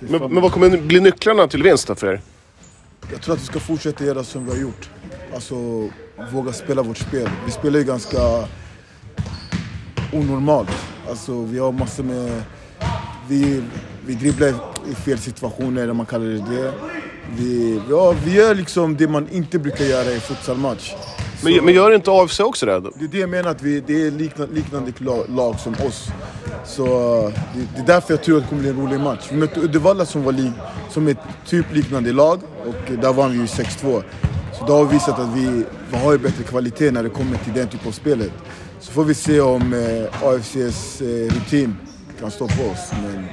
[0.01, 2.21] Men, men vad kommer bli nycklarna till vinst då för er?
[3.13, 4.91] Jag tror att vi ska fortsätta göra som vi har gjort.
[5.35, 5.55] Alltså
[6.33, 7.31] våga spela vårt spel.
[7.47, 8.19] Vi spelar ju ganska
[10.13, 10.71] onormalt.
[11.09, 12.43] Alltså vi har massor med...
[13.29, 13.63] Vi,
[14.07, 14.55] vi dribblar
[14.91, 16.73] i fel situationer, om man kallar det det.
[17.37, 20.93] Vi, ja, vi gör liksom det man inte brukar göra i futsalmatch.
[21.43, 22.81] Men, men gör inte AFC också det?
[22.81, 24.93] Det är det jag menar, att vi, det är liknande, liknande
[25.29, 26.09] lag, som oss.
[26.65, 26.85] Så
[27.55, 29.29] det, det är därför jag tror att det kommer bli en rolig match.
[29.31, 30.53] Vi mötte Uddevalla som var li,
[30.91, 34.03] som ett typ liknande lag och där vann vi ju 6-2.
[34.59, 37.53] Så då har vi visat att vi, vi har bättre kvalitet när det kommer till
[37.53, 38.33] den typen av spelet.
[38.81, 41.77] Så får vi se om eh, AFCs eh, rutin
[42.21, 42.93] kan stoppa oss.
[43.03, 43.27] Men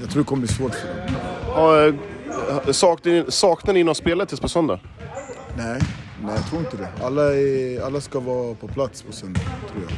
[0.00, 1.16] jag tror det kommer bli svårt för dem.
[1.46, 4.80] Ja, eh, saknar, ni, saknar ni någon spelare tills på söndag?
[5.56, 5.80] Nej,
[6.22, 6.88] nej jag tror inte det.
[7.04, 9.92] Alla, är, alla ska vara på plats på söndag, tror jag.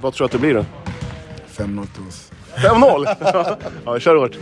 [0.00, 0.64] Vad tror du att det blir då?
[1.52, 2.32] 5-0 till oss.
[2.56, 3.56] 5-0?
[3.84, 4.36] ja, kör hårt.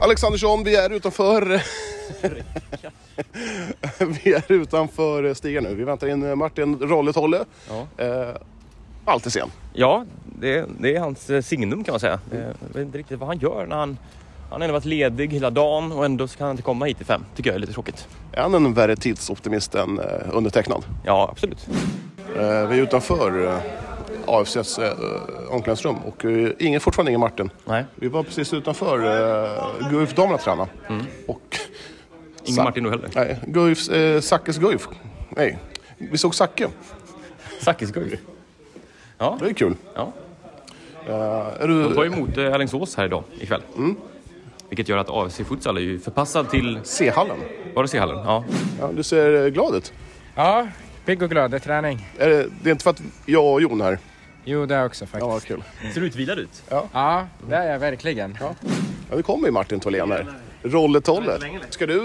[0.00, 1.62] Alexandersson, vi är utanför...
[4.24, 5.74] vi är utanför stigen nu.
[5.74, 7.44] Vi väntar in Martin Rolle-Tolle.
[7.68, 8.04] Ja.
[8.04, 8.34] Eh,
[9.04, 9.48] alltid sen.
[9.72, 12.18] Ja, det, det är hans eh, signum kan man säga.
[12.32, 13.98] Eh, Jag vet inte riktigt vad han gör när han...
[14.50, 17.04] Han har ändå varit ledig hela dagen och ändå kan han inte komma hit i
[17.04, 17.24] fem.
[17.36, 18.08] Tycker jag är lite tråkigt.
[18.32, 20.84] Är han en värre tidsoptimist än eh, undertecknad?
[21.04, 21.68] Ja, absolut.
[22.36, 23.60] Vi är utanför
[24.26, 24.78] AFCs
[25.50, 26.24] omklädningsrum och
[26.58, 27.50] ingen, fortfarande ingen Martin.
[27.64, 28.98] Nej, Vi var precis utanför
[29.90, 30.70] Guif damerna tränade.
[31.28, 31.58] Och
[32.44, 33.10] ingen Sa- Martin då heller.
[33.14, 34.88] Nej, Guifs, eh, Sackes Guif.
[35.30, 35.58] Nej,
[35.98, 36.68] vi såg Zacke.
[37.60, 38.20] Sackis Guif.
[39.24, 39.74] Ja, Det är kul.
[39.94, 40.12] ja.
[41.06, 43.62] Eh, är De tar du emot eh, Alingsås här idag, ikväll.
[44.68, 46.78] Vilket gör att AFC Futsal är ju förpassad till...
[46.82, 47.36] C-hallen?
[47.74, 48.16] Var det C-hallen?
[48.24, 48.44] Ja.
[48.80, 49.92] Ja, du ser eh, glad ut.
[50.34, 50.68] Ja,
[51.04, 51.50] pigg och glad.
[51.50, 52.08] Det är träning.
[52.18, 53.98] Är det, det är inte för att jag och Jon här?
[54.44, 55.26] Jo, det också Ja, faktiskt.
[55.30, 55.92] vad kul.
[55.94, 56.62] Ser utvilad ut.
[56.68, 58.38] Ja, det är jag verkligen.
[58.40, 58.54] Ja,
[59.16, 60.26] det kommer ju Martin Tholén här.
[60.64, 61.38] Rolle-Tolle.
[61.70, 61.96] Ska du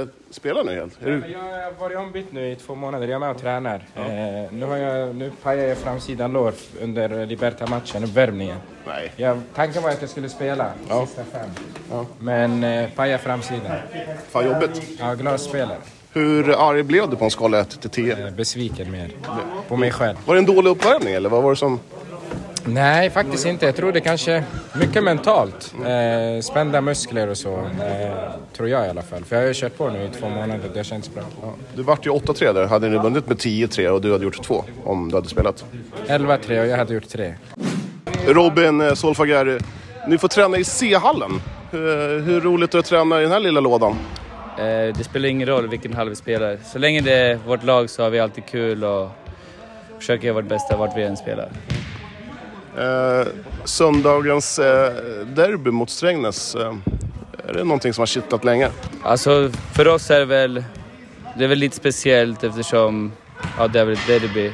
[0.00, 1.02] eh, spela nu helt?
[1.02, 1.22] Är du...
[1.32, 3.06] Jag har varit ombytt nu i två månader.
[3.06, 3.86] Jag är med och tränar.
[3.96, 8.56] Eh, nu, har jag, nu pajar jag framsidan lår under Liberta-matchen, uppvärmningen.
[8.86, 9.12] Nej.
[9.16, 10.72] Jag, tanken var att jag skulle spela
[11.06, 11.50] sista fem.
[12.18, 13.76] Men eh, paja framsidan.
[14.30, 14.82] Fan jobbigt.
[14.98, 15.78] Ja, glasspelare.
[16.12, 18.26] Hur arg blev du på en skala 1 till 10?
[18.26, 19.10] Eh, besviken mer.
[19.68, 20.16] På mig själv.
[20.26, 21.80] Var det en dålig uppvärmning eller vad var det som...
[22.74, 23.66] Nej, faktiskt inte.
[23.66, 24.44] Jag tror det kanske
[24.80, 25.74] mycket mentalt.
[25.86, 27.56] Eh, spända muskler och så.
[27.58, 29.24] Eh, tror jag i alla fall.
[29.24, 30.70] För jag har ju kört på nu i två månader.
[30.74, 31.22] Det känns bra.
[31.74, 32.66] Du vart ju 8-3 där.
[32.66, 35.64] Hade ni vunnit med 10-3 och du hade gjort 2 om du hade spelat.
[36.06, 37.34] 11-3 och jag hade gjort 3.
[38.26, 39.60] Robin eh, Solfager,
[40.08, 41.30] ni får träna i C-hallen.
[41.70, 43.96] Hur, hur roligt är det att träna i den här lilla lådan?
[44.58, 44.64] Eh,
[44.96, 46.58] det spelar ingen roll vilken hall vi spelar.
[46.64, 49.08] Så länge det är vårt lag så har vi alltid kul och
[49.98, 51.48] försöker göra vårt bästa vart vi än spelar.
[52.78, 53.26] Eh,
[53.64, 54.92] söndagens eh,
[55.26, 56.74] derby mot Strängnäs, eh,
[57.48, 58.70] är det någonting som har kittlat länge?
[59.02, 60.64] Alltså för oss är det väl,
[61.38, 63.12] det är väl lite speciellt eftersom
[63.58, 64.52] ja, det är väl ett derby.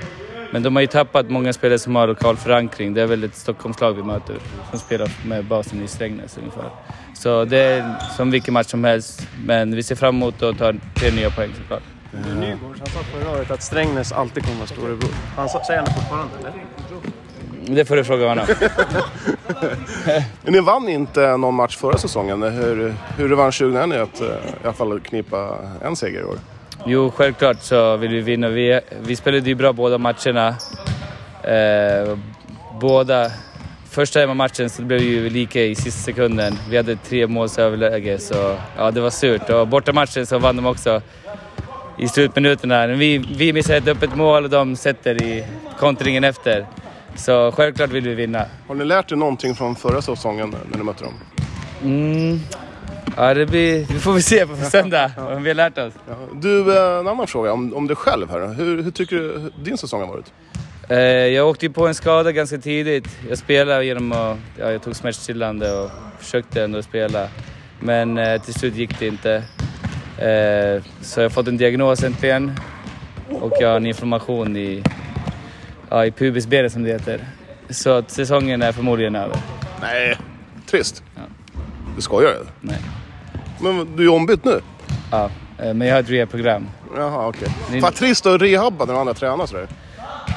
[0.52, 2.94] Men de har ju tappat många spelare som har lokal förankring.
[2.94, 4.36] Det är väl ett Stockholmslag vi möter
[4.70, 6.70] som spelar med basen i Strängnäs ungefär.
[7.14, 9.28] Så det är som vilken match som helst.
[9.44, 11.82] Men vi ser fram emot att ta tre nya poäng såklart.
[12.12, 15.10] Nygårds, han sa förra året att Strängnäs alltid kommer vara storebror.
[15.36, 16.52] Han sa, säger han det fortfarande eller?
[17.66, 18.46] Det får du fråga honom.
[20.42, 22.42] Ni vann inte någon match förra säsongen.
[22.42, 24.30] Hur, hur revanschsugna är ni att eh, i
[24.64, 26.38] alla fall knipa en seger i år?
[26.86, 28.48] Jo, självklart så vill vi vinna.
[28.48, 30.48] Vi, vi spelade ju bra båda matcherna.
[31.42, 32.18] Eh,
[32.80, 33.30] båda...
[33.90, 36.58] Första hemmamatchen så blev det ju lika i sista sekunden.
[36.70, 39.50] Vi hade tre målsöverläge så ja, det var surt.
[39.50, 41.02] Och bortamatchen så vann de också
[41.98, 42.86] i slutminuterna.
[42.86, 45.44] Vi, vi missade ett öppet mål och de sätter i
[45.78, 46.66] kontringen efter.
[47.16, 48.44] Så självklart vill vi vinna.
[48.68, 51.14] Har ni lärt er någonting från förra säsongen när ni mötte dem?
[51.82, 52.40] Mm.
[53.16, 55.92] Ja, det blir, vi får väl se på söndag om vi har lärt oss.
[56.08, 56.14] Ja.
[56.32, 58.54] Du, eh, en annan fråga om, om dig själv här.
[58.54, 60.32] Hur, hur tycker du din säsong har varit?
[60.88, 63.08] Eh, jag åkte ju på en skada ganska tidigt.
[63.28, 64.38] Jag spelade genom att...
[64.58, 67.28] Ja, jag tog smärtstillande och försökte ändå spela.
[67.80, 69.34] Men eh, till slut gick det inte.
[70.18, 72.52] Eh, så jag har fått en diagnos äntligen.
[73.30, 74.82] Och jag har en inflammation i,
[75.94, 77.20] ja, i pubisbenet som det heter.
[77.70, 79.36] Så att säsongen är förmodligen över.
[79.80, 80.18] Nej,
[80.66, 81.02] trist.
[81.14, 81.22] Ja.
[81.96, 82.46] Du skojar eller?
[82.60, 82.78] Nej.
[83.60, 84.60] Men du är ombytt nu?
[85.10, 86.68] Ja, eh, men jag har ett rehab-program.
[86.96, 87.48] Jaha, okej.
[87.70, 89.68] Ni- Fan trist att rehabba när de andra tränar sådär.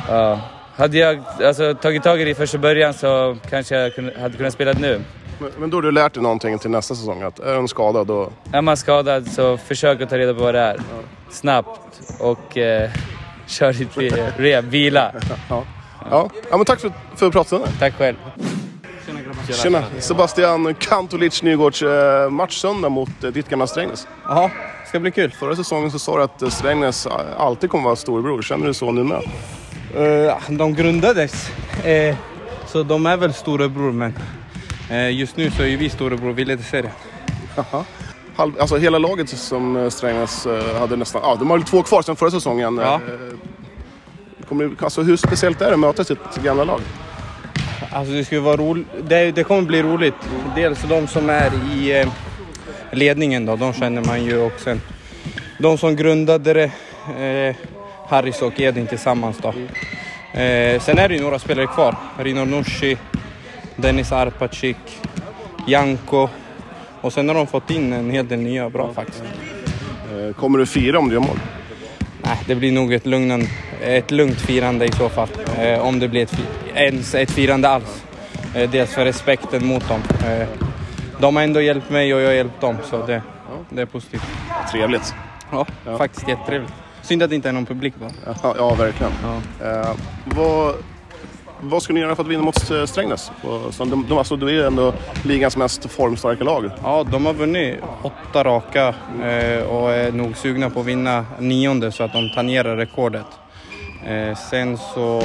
[0.10, 0.40] Ja.
[0.76, 4.54] Hade jag alltså, tagit tag i det i första början så kanske jag hade kunnat
[4.54, 5.02] spela nu.
[5.40, 7.22] Men, men då har du lärt dig någonting till nästa säsong.
[7.22, 8.30] Att är en skadad då...
[8.52, 10.78] Är man skadad så försök att ta reda på vad det är.
[11.30, 12.90] Snabbt och eh,
[13.48, 13.98] kör ditt
[14.38, 14.62] re-.
[14.62, 15.12] Vila.
[15.50, 16.30] Ja.
[16.50, 17.70] Ja, men tack för, för pratstunden.
[17.80, 18.16] Tack själv.
[19.64, 19.84] Tjena.
[20.00, 24.08] Sebastian Kantolic Nygårds eh, match söndag mot eh, ditt gamla Strängnäs.
[24.24, 24.52] Ja,
[24.88, 25.32] ska bli kul.
[25.32, 27.08] Förra säsongen så sa du att eh, Strängnäs
[27.38, 28.42] alltid kommer vara storebror.
[28.42, 29.22] Känner du så nu med?
[29.96, 31.50] Eh, de grundades,
[31.86, 32.16] eh,
[32.68, 34.14] så de är väl storebror men
[34.90, 36.94] eh, just nu så är ju vi storebror, vi leder serien.
[38.38, 41.22] Halv, alltså hela laget som eh, Strängnäs eh, hade nästan...
[41.24, 42.78] Ja, de har ju två kvar sedan förra säsongen.
[42.78, 42.94] Ja.
[42.94, 43.00] Eh,
[44.50, 46.82] Kommer, alltså, hur speciellt är det att möta sitt gamla lag?
[47.92, 50.16] Alltså det skulle vara roligt, det, det kommer bli roligt.
[50.56, 52.06] Dels de som är i
[52.92, 54.82] ledningen då, de känner man ju och sen
[55.60, 56.72] de som grundade det,
[57.24, 57.56] eh,
[58.10, 59.50] Harris och Edin tillsammans då.
[60.40, 61.96] Eh, sen är det ju några spelare kvar.
[62.18, 62.98] Rino Nushi,
[63.76, 64.78] Dennis Arpacik,
[65.68, 66.30] Janko
[67.02, 69.24] och sen har de fått in en hel del nya bra faktiskt.
[69.24, 71.40] Eh, kommer du fira om du gör mål?
[72.24, 73.44] Nej, det blir nog ett, lugnan,
[73.82, 75.30] ett lugnt firande i så fall.
[75.60, 76.40] Eh, om det blir ett,
[76.76, 78.04] ens ett firande alls.
[78.56, 80.02] Eh, dels för respekten mot dem.
[80.28, 80.48] Eh,
[81.20, 83.22] de har ändå hjälpt mig och jag har hjälpt dem, så det,
[83.70, 84.24] det är positivt.
[84.72, 85.14] Trevligt.
[85.52, 85.66] Ja,
[85.98, 86.74] faktiskt jättetrevligt.
[87.02, 88.36] Synd att det inte är någon publik bara.
[88.44, 89.12] Ja, ja verkligen.
[89.62, 89.96] Ja.
[90.26, 90.76] Vad,
[91.62, 93.32] vad ska ni göra för att vinna mot eh, Strängnäs?
[93.78, 94.94] De, de, alltså, du är ändå
[95.24, 96.70] ligans mest formstarka lag.
[96.84, 98.88] Ja, de har vunnit åtta raka
[99.24, 103.26] eh, och är nog sugna på att vinna nionde så att de tangerar rekordet.
[104.06, 105.22] Eh, sen så,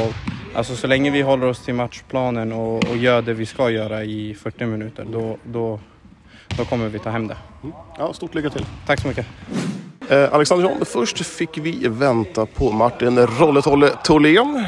[0.55, 4.05] alltså så länge vi håller oss till matchplanen och, och gör det vi ska göra
[4.05, 5.81] i 40 minuter, då, då,
[6.57, 7.37] då kommer vi ta hem det.
[7.99, 8.67] Ja, stort lycka till.
[8.87, 9.27] Tack så mycket.
[10.09, 14.67] Eh, Alexandersson, först fick vi vänta på Martin Rolletolle Tholén.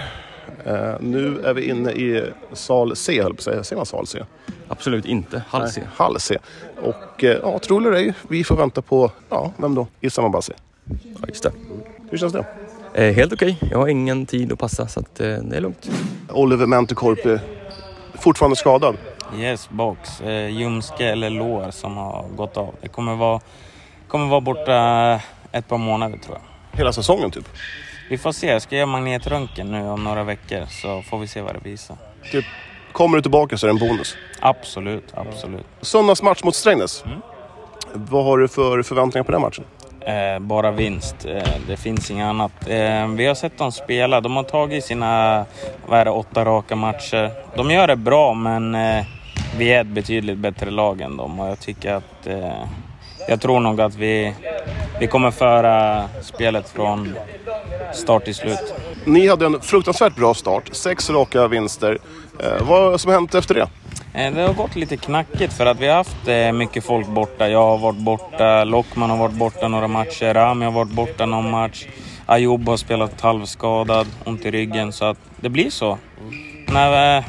[0.67, 3.65] Eh, nu är vi inne i sal C, höll på att säga.
[3.65, 4.19] Säger man sal C?
[4.69, 5.43] Absolut inte.
[5.49, 5.81] Hall C.
[5.81, 6.39] Nej, Hall C.
[6.83, 9.87] Och eh, ja, tro eller ej, vi får vänta på, ja, vem då?
[10.01, 10.53] Issam Abbasi.
[10.85, 11.53] Ja, just det.
[12.11, 12.45] Hur känns det?
[12.95, 13.59] Eh, helt okej.
[13.71, 15.91] Jag har ingen tid att passa så att, eh, det är lugnt.
[16.31, 17.39] Oliver Mentekorpi,
[18.15, 18.97] fortfarande skadad.
[19.39, 20.21] Yes, box.
[20.21, 22.75] Eh, ljumske eller lår som har gått av.
[22.81, 23.41] Det kommer vara,
[24.09, 25.21] kommer vara borta
[25.53, 26.79] ett par månader tror jag.
[26.79, 27.49] Hela säsongen typ.
[28.09, 28.47] Vi får se.
[28.47, 31.97] Jag ska göra magnetröntgen nu om några veckor så får vi se vad det visar.
[32.33, 32.45] typ.
[32.93, 34.17] Kommer du tillbaka så är det en bonus.
[34.41, 35.67] Absolut, absolut.
[35.81, 37.05] Söndagsmatch mot Strängnäs.
[37.93, 39.65] Vad har du för förväntningar på den matchen?
[40.01, 41.27] Eh, bara vinst.
[41.27, 42.53] Eh, det finns inget annat.
[42.69, 44.21] Eh, vi har sett dem spela.
[44.21, 45.45] De har tagit sina
[45.87, 47.31] vad är det, åtta raka matcher.
[47.57, 49.05] De gör det bra men eh,
[49.59, 52.65] vi är ett betydligt bättre lag än dem och jag tycker att eh,
[53.29, 54.35] jag tror nog att vi,
[55.01, 57.15] vi kommer föra spelet från
[57.97, 58.75] start till slut.
[59.05, 61.99] Ni hade en fruktansvärt bra start, sex raka vinster.
[62.41, 63.69] Eh, vad som hänt efter det?
[64.15, 67.49] Eh, Det har gått lite knackigt för att vi har haft eh, mycket folk borta.
[67.49, 71.51] Jag har varit borta, Lockman har varit borta några matcher, Rami har varit borta någon
[71.51, 71.87] match.
[72.27, 74.93] Ayoub har spelat halvskadad, ont i ryggen.
[74.93, 75.99] Så att det blir så.
[76.73, 77.25] När eh,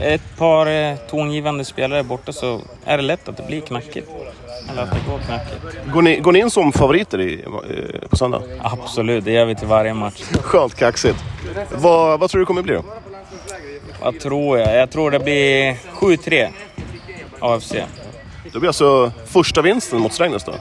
[0.00, 4.08] ett par eh, tongivande spelare är borta så är det lätt att det blir knackigt.
[5.92, 8.42] Går ni, går ni in som favoriter i, eh, på söndag?
[8.62, 10.22] Absolut, det gör vi till varje match.
[10.42, 11.24] Skönt kaxigt.
[11.70, 12.84] Vad, vad tror du kommer bli då?
[14.00, 14.76] Vad tror jag?
[14.76, 16.48] Jag tror det blir 7-3
[17.40, 17.72] AFC.
[18.52, 20.52] Det blir alltså första vinsten mot Strängnäs då?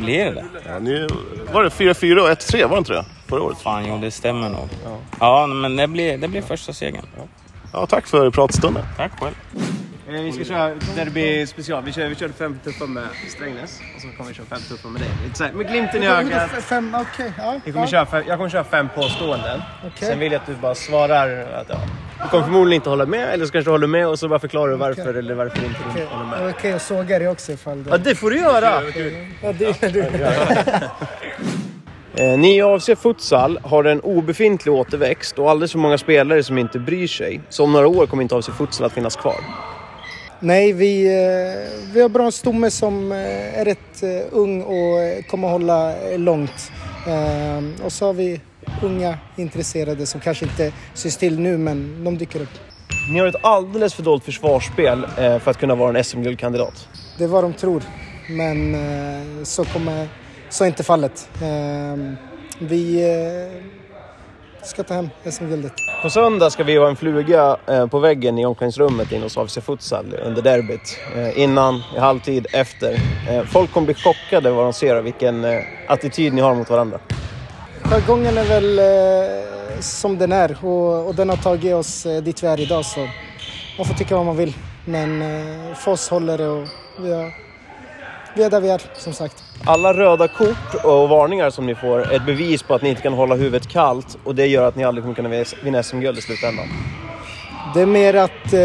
[0.00, 0.44] Blir det?
[0.66, 1.08] Ja, ni,
[1.52, 2.62] var det 4-4 och 1-3?
[2.68, 3.04] Var det inte det?
[3.26, 3.58] Förra året?
[3.58, 4.68] Fan, jo det stämmer nog.
[5.20, 7.06] Ja, men det blir, det blir första segern.
[7.72, 8.82] Ja, tack för pratstunden.
[8.96, 9.34] Tack själv.
[10.08, 11.84] Eh, Vi ska köra derby special.
[11.84, 14.88] Vi, kör, vi körde fem tuffar med Strängnäs och så kommer vi köra fem tuffar
[14.88, 15.10] med dig.
[15.24, 16.50] Lite så här, med glimten i ögat.
[16.50, 17.32] Fem, okej.
[17.38, 17.90] ja, Vi kommer ja.
[17.90, 19.60] köra fem, jag kommer köra fem påståenden.
[19.86, 20.08] Okej.
[20.08, 21.80] Sen vill jag att du bara svarar att ja,
[22.22, 24.38] du kommer förmodligen inte hålla med eller så kanske du håller med och så bara
[24.38, 26.38] förklarar du varför eller varför inte du Okej, inte håller med.
[26.38, 27.90] Okej, okay, jag sågar det också ifall det...
[27.90, 28.82] Ja, det får du göra!
[29.42, 30.06] Ja, det gör du.
[32.18, 36.58] Eh, ni i AFC Futsal har en obefintlig återväxt och alldeles för många spelare som
[36.58, 37.40] inte bryr sig.
[37.48, 39.36] Så om några år kommer inte AFC Futsal att finnas kvar.
[40.40, 45.48] Nej, vi, eh, vi har bra stomme som eh, är rätt eh, ung och kommer
[45.48, 46.72] hålla långt.
[47.84, 48.40] Och så har vi
[48.82, 52.48] unga intresserade som kanske inte syns till nu, men de dyker upp.
[53.12, 56.88] Ni har ett alldeles för dåligt försvarsspel för att kunna vara en SM-guldkandidat.
[57.18, 57.82] Det är vad de tror,
[58.30, 58.76] men
[59.46, 60.08] så, kommer,
[60.50, 61.28] så är inte fallet.
[62.58, 63.02] Vi
[64.66, 65.72] ska ta hem SM-guldet.
[66.02, 69.58] På söndag ska vi ha en fluga eh, på väggen i omklädningsrummet in hos AFC
[69.62, 70.98] Futsal under derbyt.
[71.16, 72.92] Eh, Innan, i halvtid, efter.
[73.30, 75.46] Eh, Folk kommer bli chockade vad de ser och vilken
[75.88, 76.98] attityd ni har mot varandra.
[77.90, 78.80] Jargongen är väl
[79.82, 83.00] som den är och, och den har tagit oss dit vi är idag så
[83.78, 84.54] man får tycka vad man vill.
[84.84, 85.24] Men
[85.74, 86.68] för oss håller det och
[88.34, 89.45] vi är där vi är som sagt.
[89.64, 93.02] Alla röda kort och varningar som ni får är ett bevis på att ni inte
[93.02, 96.20] kan hålla huvudet kallt och det gör att ni aldrig kommer kunna vinna SM-guld i
[96.20, 96.66] slutändan.
[97.74, 98.58] Det är mer att eh,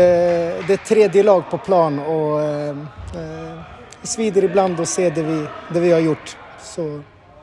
[0.68, 3.60] det är tredje lag på plan och eh, eh,
[4.04, 6.38] svider ibland att se det vi, det vi har gjort.
[6.64, 7.02] Så,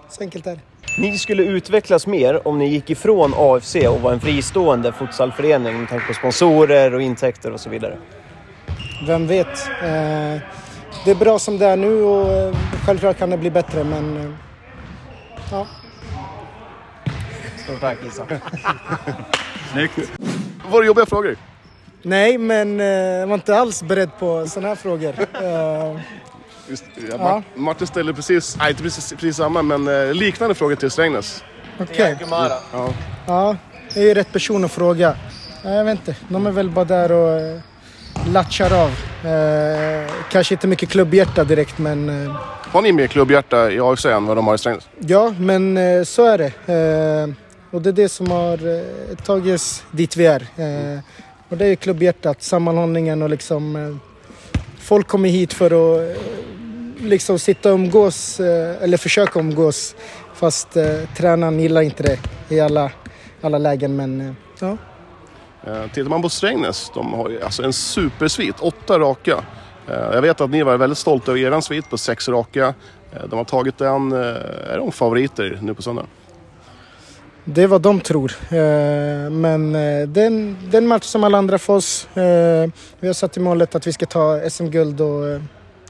[0.08, 0.60] så enkelt är det.
[0.98, 5.88] Ni skulle utvecklas mer om ni gick ifrån AFC och var en fristående futsalförening med
[5.88, 7.96] tanke på sponsorer och intäkter och så vidare.
[9.06, 9.68] Vem vet?
[9.82, 10.42] Eh,
[11.04, 12.56] det är bra som det är nu och eh,
[12.86, 14.30] självklart kan det bli bättre men eh,
[15.50, 15.66] ja.
[17.64, 18.28] Stort tack Isak.
[19.72, 19.98] Snyggt.
[20.70, 21.36] Var det jobbiga frågor?
[22.02, 25.14] Nej, men eh, jag var inte alls beredd på sådana här frågor.
[26.68, 27.16] Just, ja, Ja.
[27.18, 31.44] Mart- Martin ställde precis, nej inte precis, precis samma, men liknande frågor till Strängnäs.
[31.80, 32.16] Okej.
[32.30, 32.60] Ja.
[33.26, 33.56] Ja,
[33.94, 35.14] jag är ju rätt person att fråga.
[35.64, 37.60] Ja, Jag vet inte, de är väl bara där och
[38.32, 38.90] latchar av.
[39.30, 42.32] Eh, kanske inte mycket klubbhjärta direkt men eh,
[42.72, 44.88] Har ni mer klubbhjärta i AFC än vad de har i Strängnäs?
[44.98, 46.72] ja, men eh, så är det.
[46.74, 47.34] Eh,
[47.70, 50.40] och det är det som har eh, tagit oss dit vi är.
[50.40, 51.00] Eh,
[51.48, 54.00] och det är klubbhjärtat, sammanhållningen och liksom
[54.78, 56.16] folk kommer hit för att
[57.00, 59.94] liksom sitta och umgås eller försöka umgås
[60.34, 60.68] fast
[61.16, 62.18] tränaren gillar inte det
[62.54, 62.90] i alla,
[63.40, 64.76] alla lägen men ja.
[65.68, 69.44] Eh, tittar man på Strängnäs, de har ju alltså en supersvit, åtta raka.
[69.88, 72.74] Eh, jag vet att ni var väldigt stolta över er svit på sex raka.
[73.12, 76.06] Eh, de har tagit den, är de favoriter nu på söndag?
[77.44, 78.36] Det är vad de tror.
[79.30, 79.72] Men
[80.12, 82.08] det är en, det är en match som alla andra för oss.
[83.00, 85.40] Vi har satt i målet att vi ska ta SM-guld och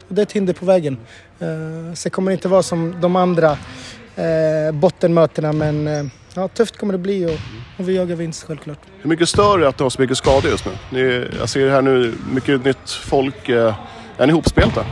[0.09, 0.99] det är ett hinder på vägen.
[1.95, 3.59] Sen kommer det inte vara som de andra
[4.19, 6.05] eh, bottenmötena men eh,
[6.35, 7.39] ja, tufft kommer det bli och,
[7.79, 8.79] och vi jagar vinst självklart.
[9.03, 10.73] Hur mycket stör det att det har så mycket skador just nu?
[10.91, 13.49] Ni, jag ser här nu, mycket nytt folk.
[13.49, 13.75] Eh,
[14.17, 14.85] är ni ihopspelta?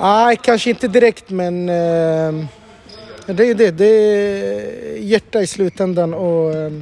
[0.00, 2.46] Nej, kanske inte direkt men eh,
[3.26, 3.70] det är ju det.
[3.70, 6.72] Det är hjärta i slutändan och eh,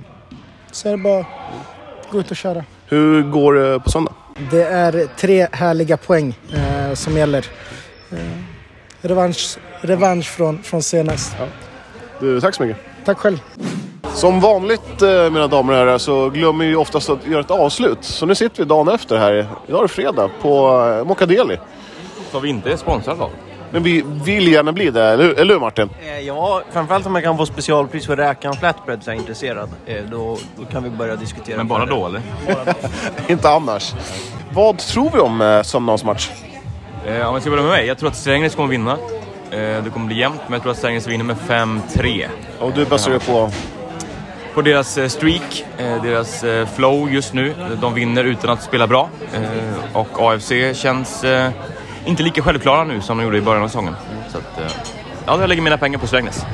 [0.72, 2.64] så är det bara att gå ut och köra.
[2.88, 4.12] Hur går det på söndag?
[4.50, 7.46] Det är tre härliga poäng eh, som gäller.
[8.12, 8.18] Eh,
[9.00, 11.36] revansch revansch från, från senast.
[12.20, 12.82] Du, tack så mycket.
[13.04, 13.42] Tack själv.
[14.14, 17.98] Som vanligt eh, mina damer och herrar så glömmer vi oftast att göra ett avslut.
[18.00, 19.46] Så nu sitter vi dagen efter här.
[19.66, 21.58] Idag är det fredag på eh, Mokadeli.
[22.30, 23.30] Som vi inte är sponsrade av.
[23.70, 25.90] Men vi vill gärna bli det, eller, hur- eller hur Martin?
[26.06, 29.68] Eh, Ja, framförallt om jag kan få specialpris för räkan flatbread så är jag intresserad.
[30.10, 31.56] Då, då kan vi börja diskutera.
[31.56, 32.20] Men bara då eller?
[33.28, 33.94] Inte annars.
[34.52, 36.30] Vad tror vi om söndagens match?
[37.06, 37.86] Eh, om jag ska börja med mig.
[37.86, 38.96] Jag tror att Strängnäs kommer vinna.
[39.50, 42.26] Eh, det kommer bli jämnt, men jag tror att Strängnäs vinner med 5-3.
[42.58, 43.50] Och du baserar på?
[44.54, 47.54] På deras eh, streak, eh, deras flow just nu.
[47.80, 49.08] De vinner utan att spela bra.
[49.92, 51.24] Och AFC känns
[52.04, 53.94] inte lika självklara nu som de gjorde i början av säsongen.
[54.28, 54.74] Så att,
[55.26, 56.46] ja, jag lägger mina pengar på Strängnäs.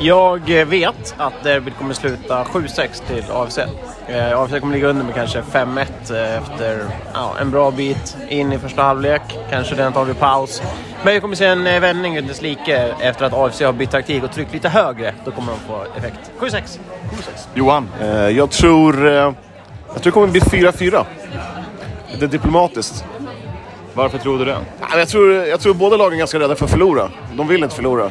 [0.00, 3.58] Jag vet att derbyt kommer sluta 7-6 till AFC.
[4.06, 8.52] Eh, AFC kommer ligga under med kanske 5-1 eh, efter ja, en bra bit in
[8.52, 9.22] i första halvlek.
[9.50, 10.62] Kanske den tar vi paus.
[11.04, 14.22] Men vi kommer se en eh, vändning utan like efter att AFC har bytt taktik
[14.24, 15.14] och tryckt lite högre.
[15.24, 16.30] Då kommer de få effekt.
[16.40, 16.78] 7-6.
[17.54, 17.88] Johan?
[18.00, 19.06] Eh, jag tror...
[19.06, 19.34] Eh, jag
[19.94, 21.04] tror det kommer bli 4-4.
[22.18, 23.04] Det är diplomatiskt.
[23.94, 24.56] Varför tror du det?
[24.80, 27.08] Ja, Jag tror, jag tror båda lagen är ganska rädda för att förlora.
[27.36, 28.04] De vill inte förlora.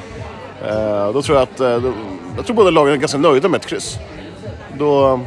[0.68, 1.60] Eh, då tror jag att...
[1.60, 1.92] Eh,
[2.36, 4.00] jag tror båda lagen är ganska nöjda med ett kryss.
[4.78, 5.20] Då...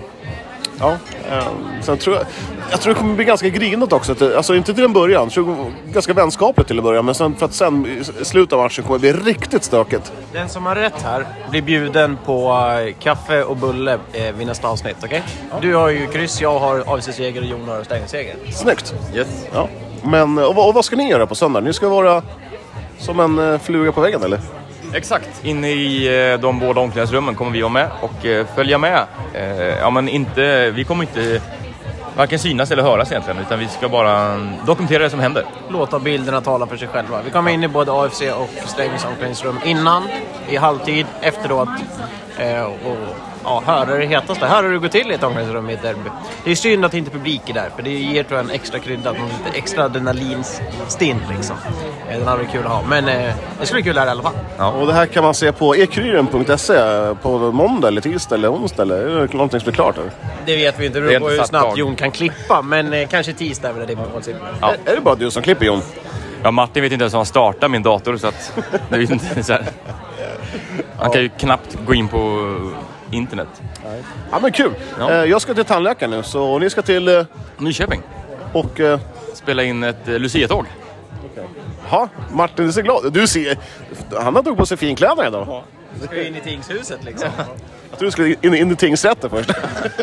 [0.81, 0.97] Ja.
[1.31, 1.45] Eh,
[1.81, 2.25] sen tror jag...
[2.71, 4.37] Jag tror det kommer bli ganska grinigt också.
[4.37, 5.31] Alltså inte till en början.
[5.93, 7.05] Ganska vänskapligt till en början.
[7.05, 7.87] Men sen, för att sen
[8.21, 10.13] i slutet av matchen kommer det bli riktigt stökigt.
[10.33, 12.53] Den som har rätt här blir bjuden på
[12.87, 14.97] eh, kaffe och bulle eh, vid nästa avsnitt.
[15.05, 15.23] Okej?
[15.61, 18.37] Du har ju kryss, jag har AFC-seger och Jon har Strängnäs-seger.
[18.53, 18.95] Snyggt!
[19.15, 19.47] Yes.
[19.55, 19.69] Ja.
[20.03, 21.61] Men, och, vad- och vad ska ni göra på söndag?
[21.61, 22.23] Ni ska vara
[22.99, 24.41] som en eh, fluga på väggen eller?
[24.95, 25.29] Exakt.
[25.45, 29.05] Inne i eh, de båda omklädningsrummen kommer vi vara med och eh, följa med.
[29.35, 31.41] Eh, ja, men inte, vi kommer inte
[32.17, 33.41] varken synas eller höras egentligen.
[33.41, 34.37] Utan vi ska bara
[34.67, 35.45] dokumentera det som händer.
[35.69, 37.23] Låta bilderna tala för sig själva.
[37.25, 40.03] Vi kommer in i både AFC och Strängnäs omklädningsrum innan,
[40.49, 41.69] i halvtid, efteråt.
[42.39, 42.97] Eh, och
[43.45, 44.47] ja, höra det hetaste.
[44.47, 46.11] Höra hur det går till i ett omklädningsrum i ett derby.
[46.45, 48.79] Det är synd att inte publik är där, för det ger tror jag en extra
[48.79, 51.57] krydda, lite extra adrenalinstint liksom.
[52.09, 52.83] Eh, den hade varit kul att ha.
[52.89, 54.35] Men eh, det skulle bli kul här i alla fall.
[54.81, 56.75] Och det här kan man se på ekryren.se
[57.23, 58.83] på måndag, eller tisdag eller onsdag.
[58.83, 59.99] Eller är det någonting som är klart?
[59.99, 60.11] Eller?
[60.47, 61.79] Det vet vi inte, det beror på hur snabbt dag.
[61.79, 62.63] Jon kan klippa.
[62.63, 64.37] Men eh, kanske tisdag är väl det sin.
[64.61, 64.71] Ja.
[64.71, 65.81] Är, är det bara du som klipper Jon?
[66.43, 68.53] Ja, Martin vet inte ens hur han startar min dator så att
[68.89, 69.65] det är inte så här.
[70.99, 72.51] Han kan ju knappt gå in på
[73.11, 73.49] internet.
[74.31, 74.73] Ja men kul!
[74.99, 75.11] Ja.
[75.11, 77.09] Eh, jag ska till tandläkaren nu, så ni ska till...
[77.09, 77.25] Eh,
[77.59, 78.03] Nyköping.
[78.53, 78.81] och...
[78.81, 79.01] Eh,
[79.35, 80.67] Spela in ett eh, Lucia-tåg.
[81.89, 83.59] ha, Martin du ser glad Du ser...
[84.21, 85.63] Han har tagit på sig finkläderna idag.
[86.03, 87.29] Ska in i tingshuset liksom.
[87.91, 89.51] Jag tror du skulle in, in i tingsrätten först.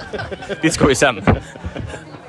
[0.61, 1.21] Dit ska vi sen.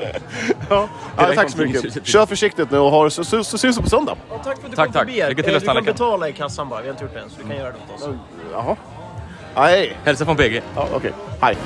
[0.70, 0.88] ja,
[1.18, 2.06] Direkt tack så mycket.
[2.06, 4.16] Kör försiktigt nu och ha, så, så, så syns vi på söndag.
[4.30, 5.02] tack för att du Tack, kom tack.
[5.02, 5.12] förbi.
[5.28, 7.30] Lycka till Eh, Du kan betala i kassan bara, vi har inte gjort det än.
[7.30, 8.08] Så du kan göra det åt oss.
[8.52, 8.76] Jaha.
[9.56, 9.96] Nej.
[10.04, 10.62] Hälsa från PG.
[10.76, 11.12] Ja, okej.
[11.40, 11.56] Hej.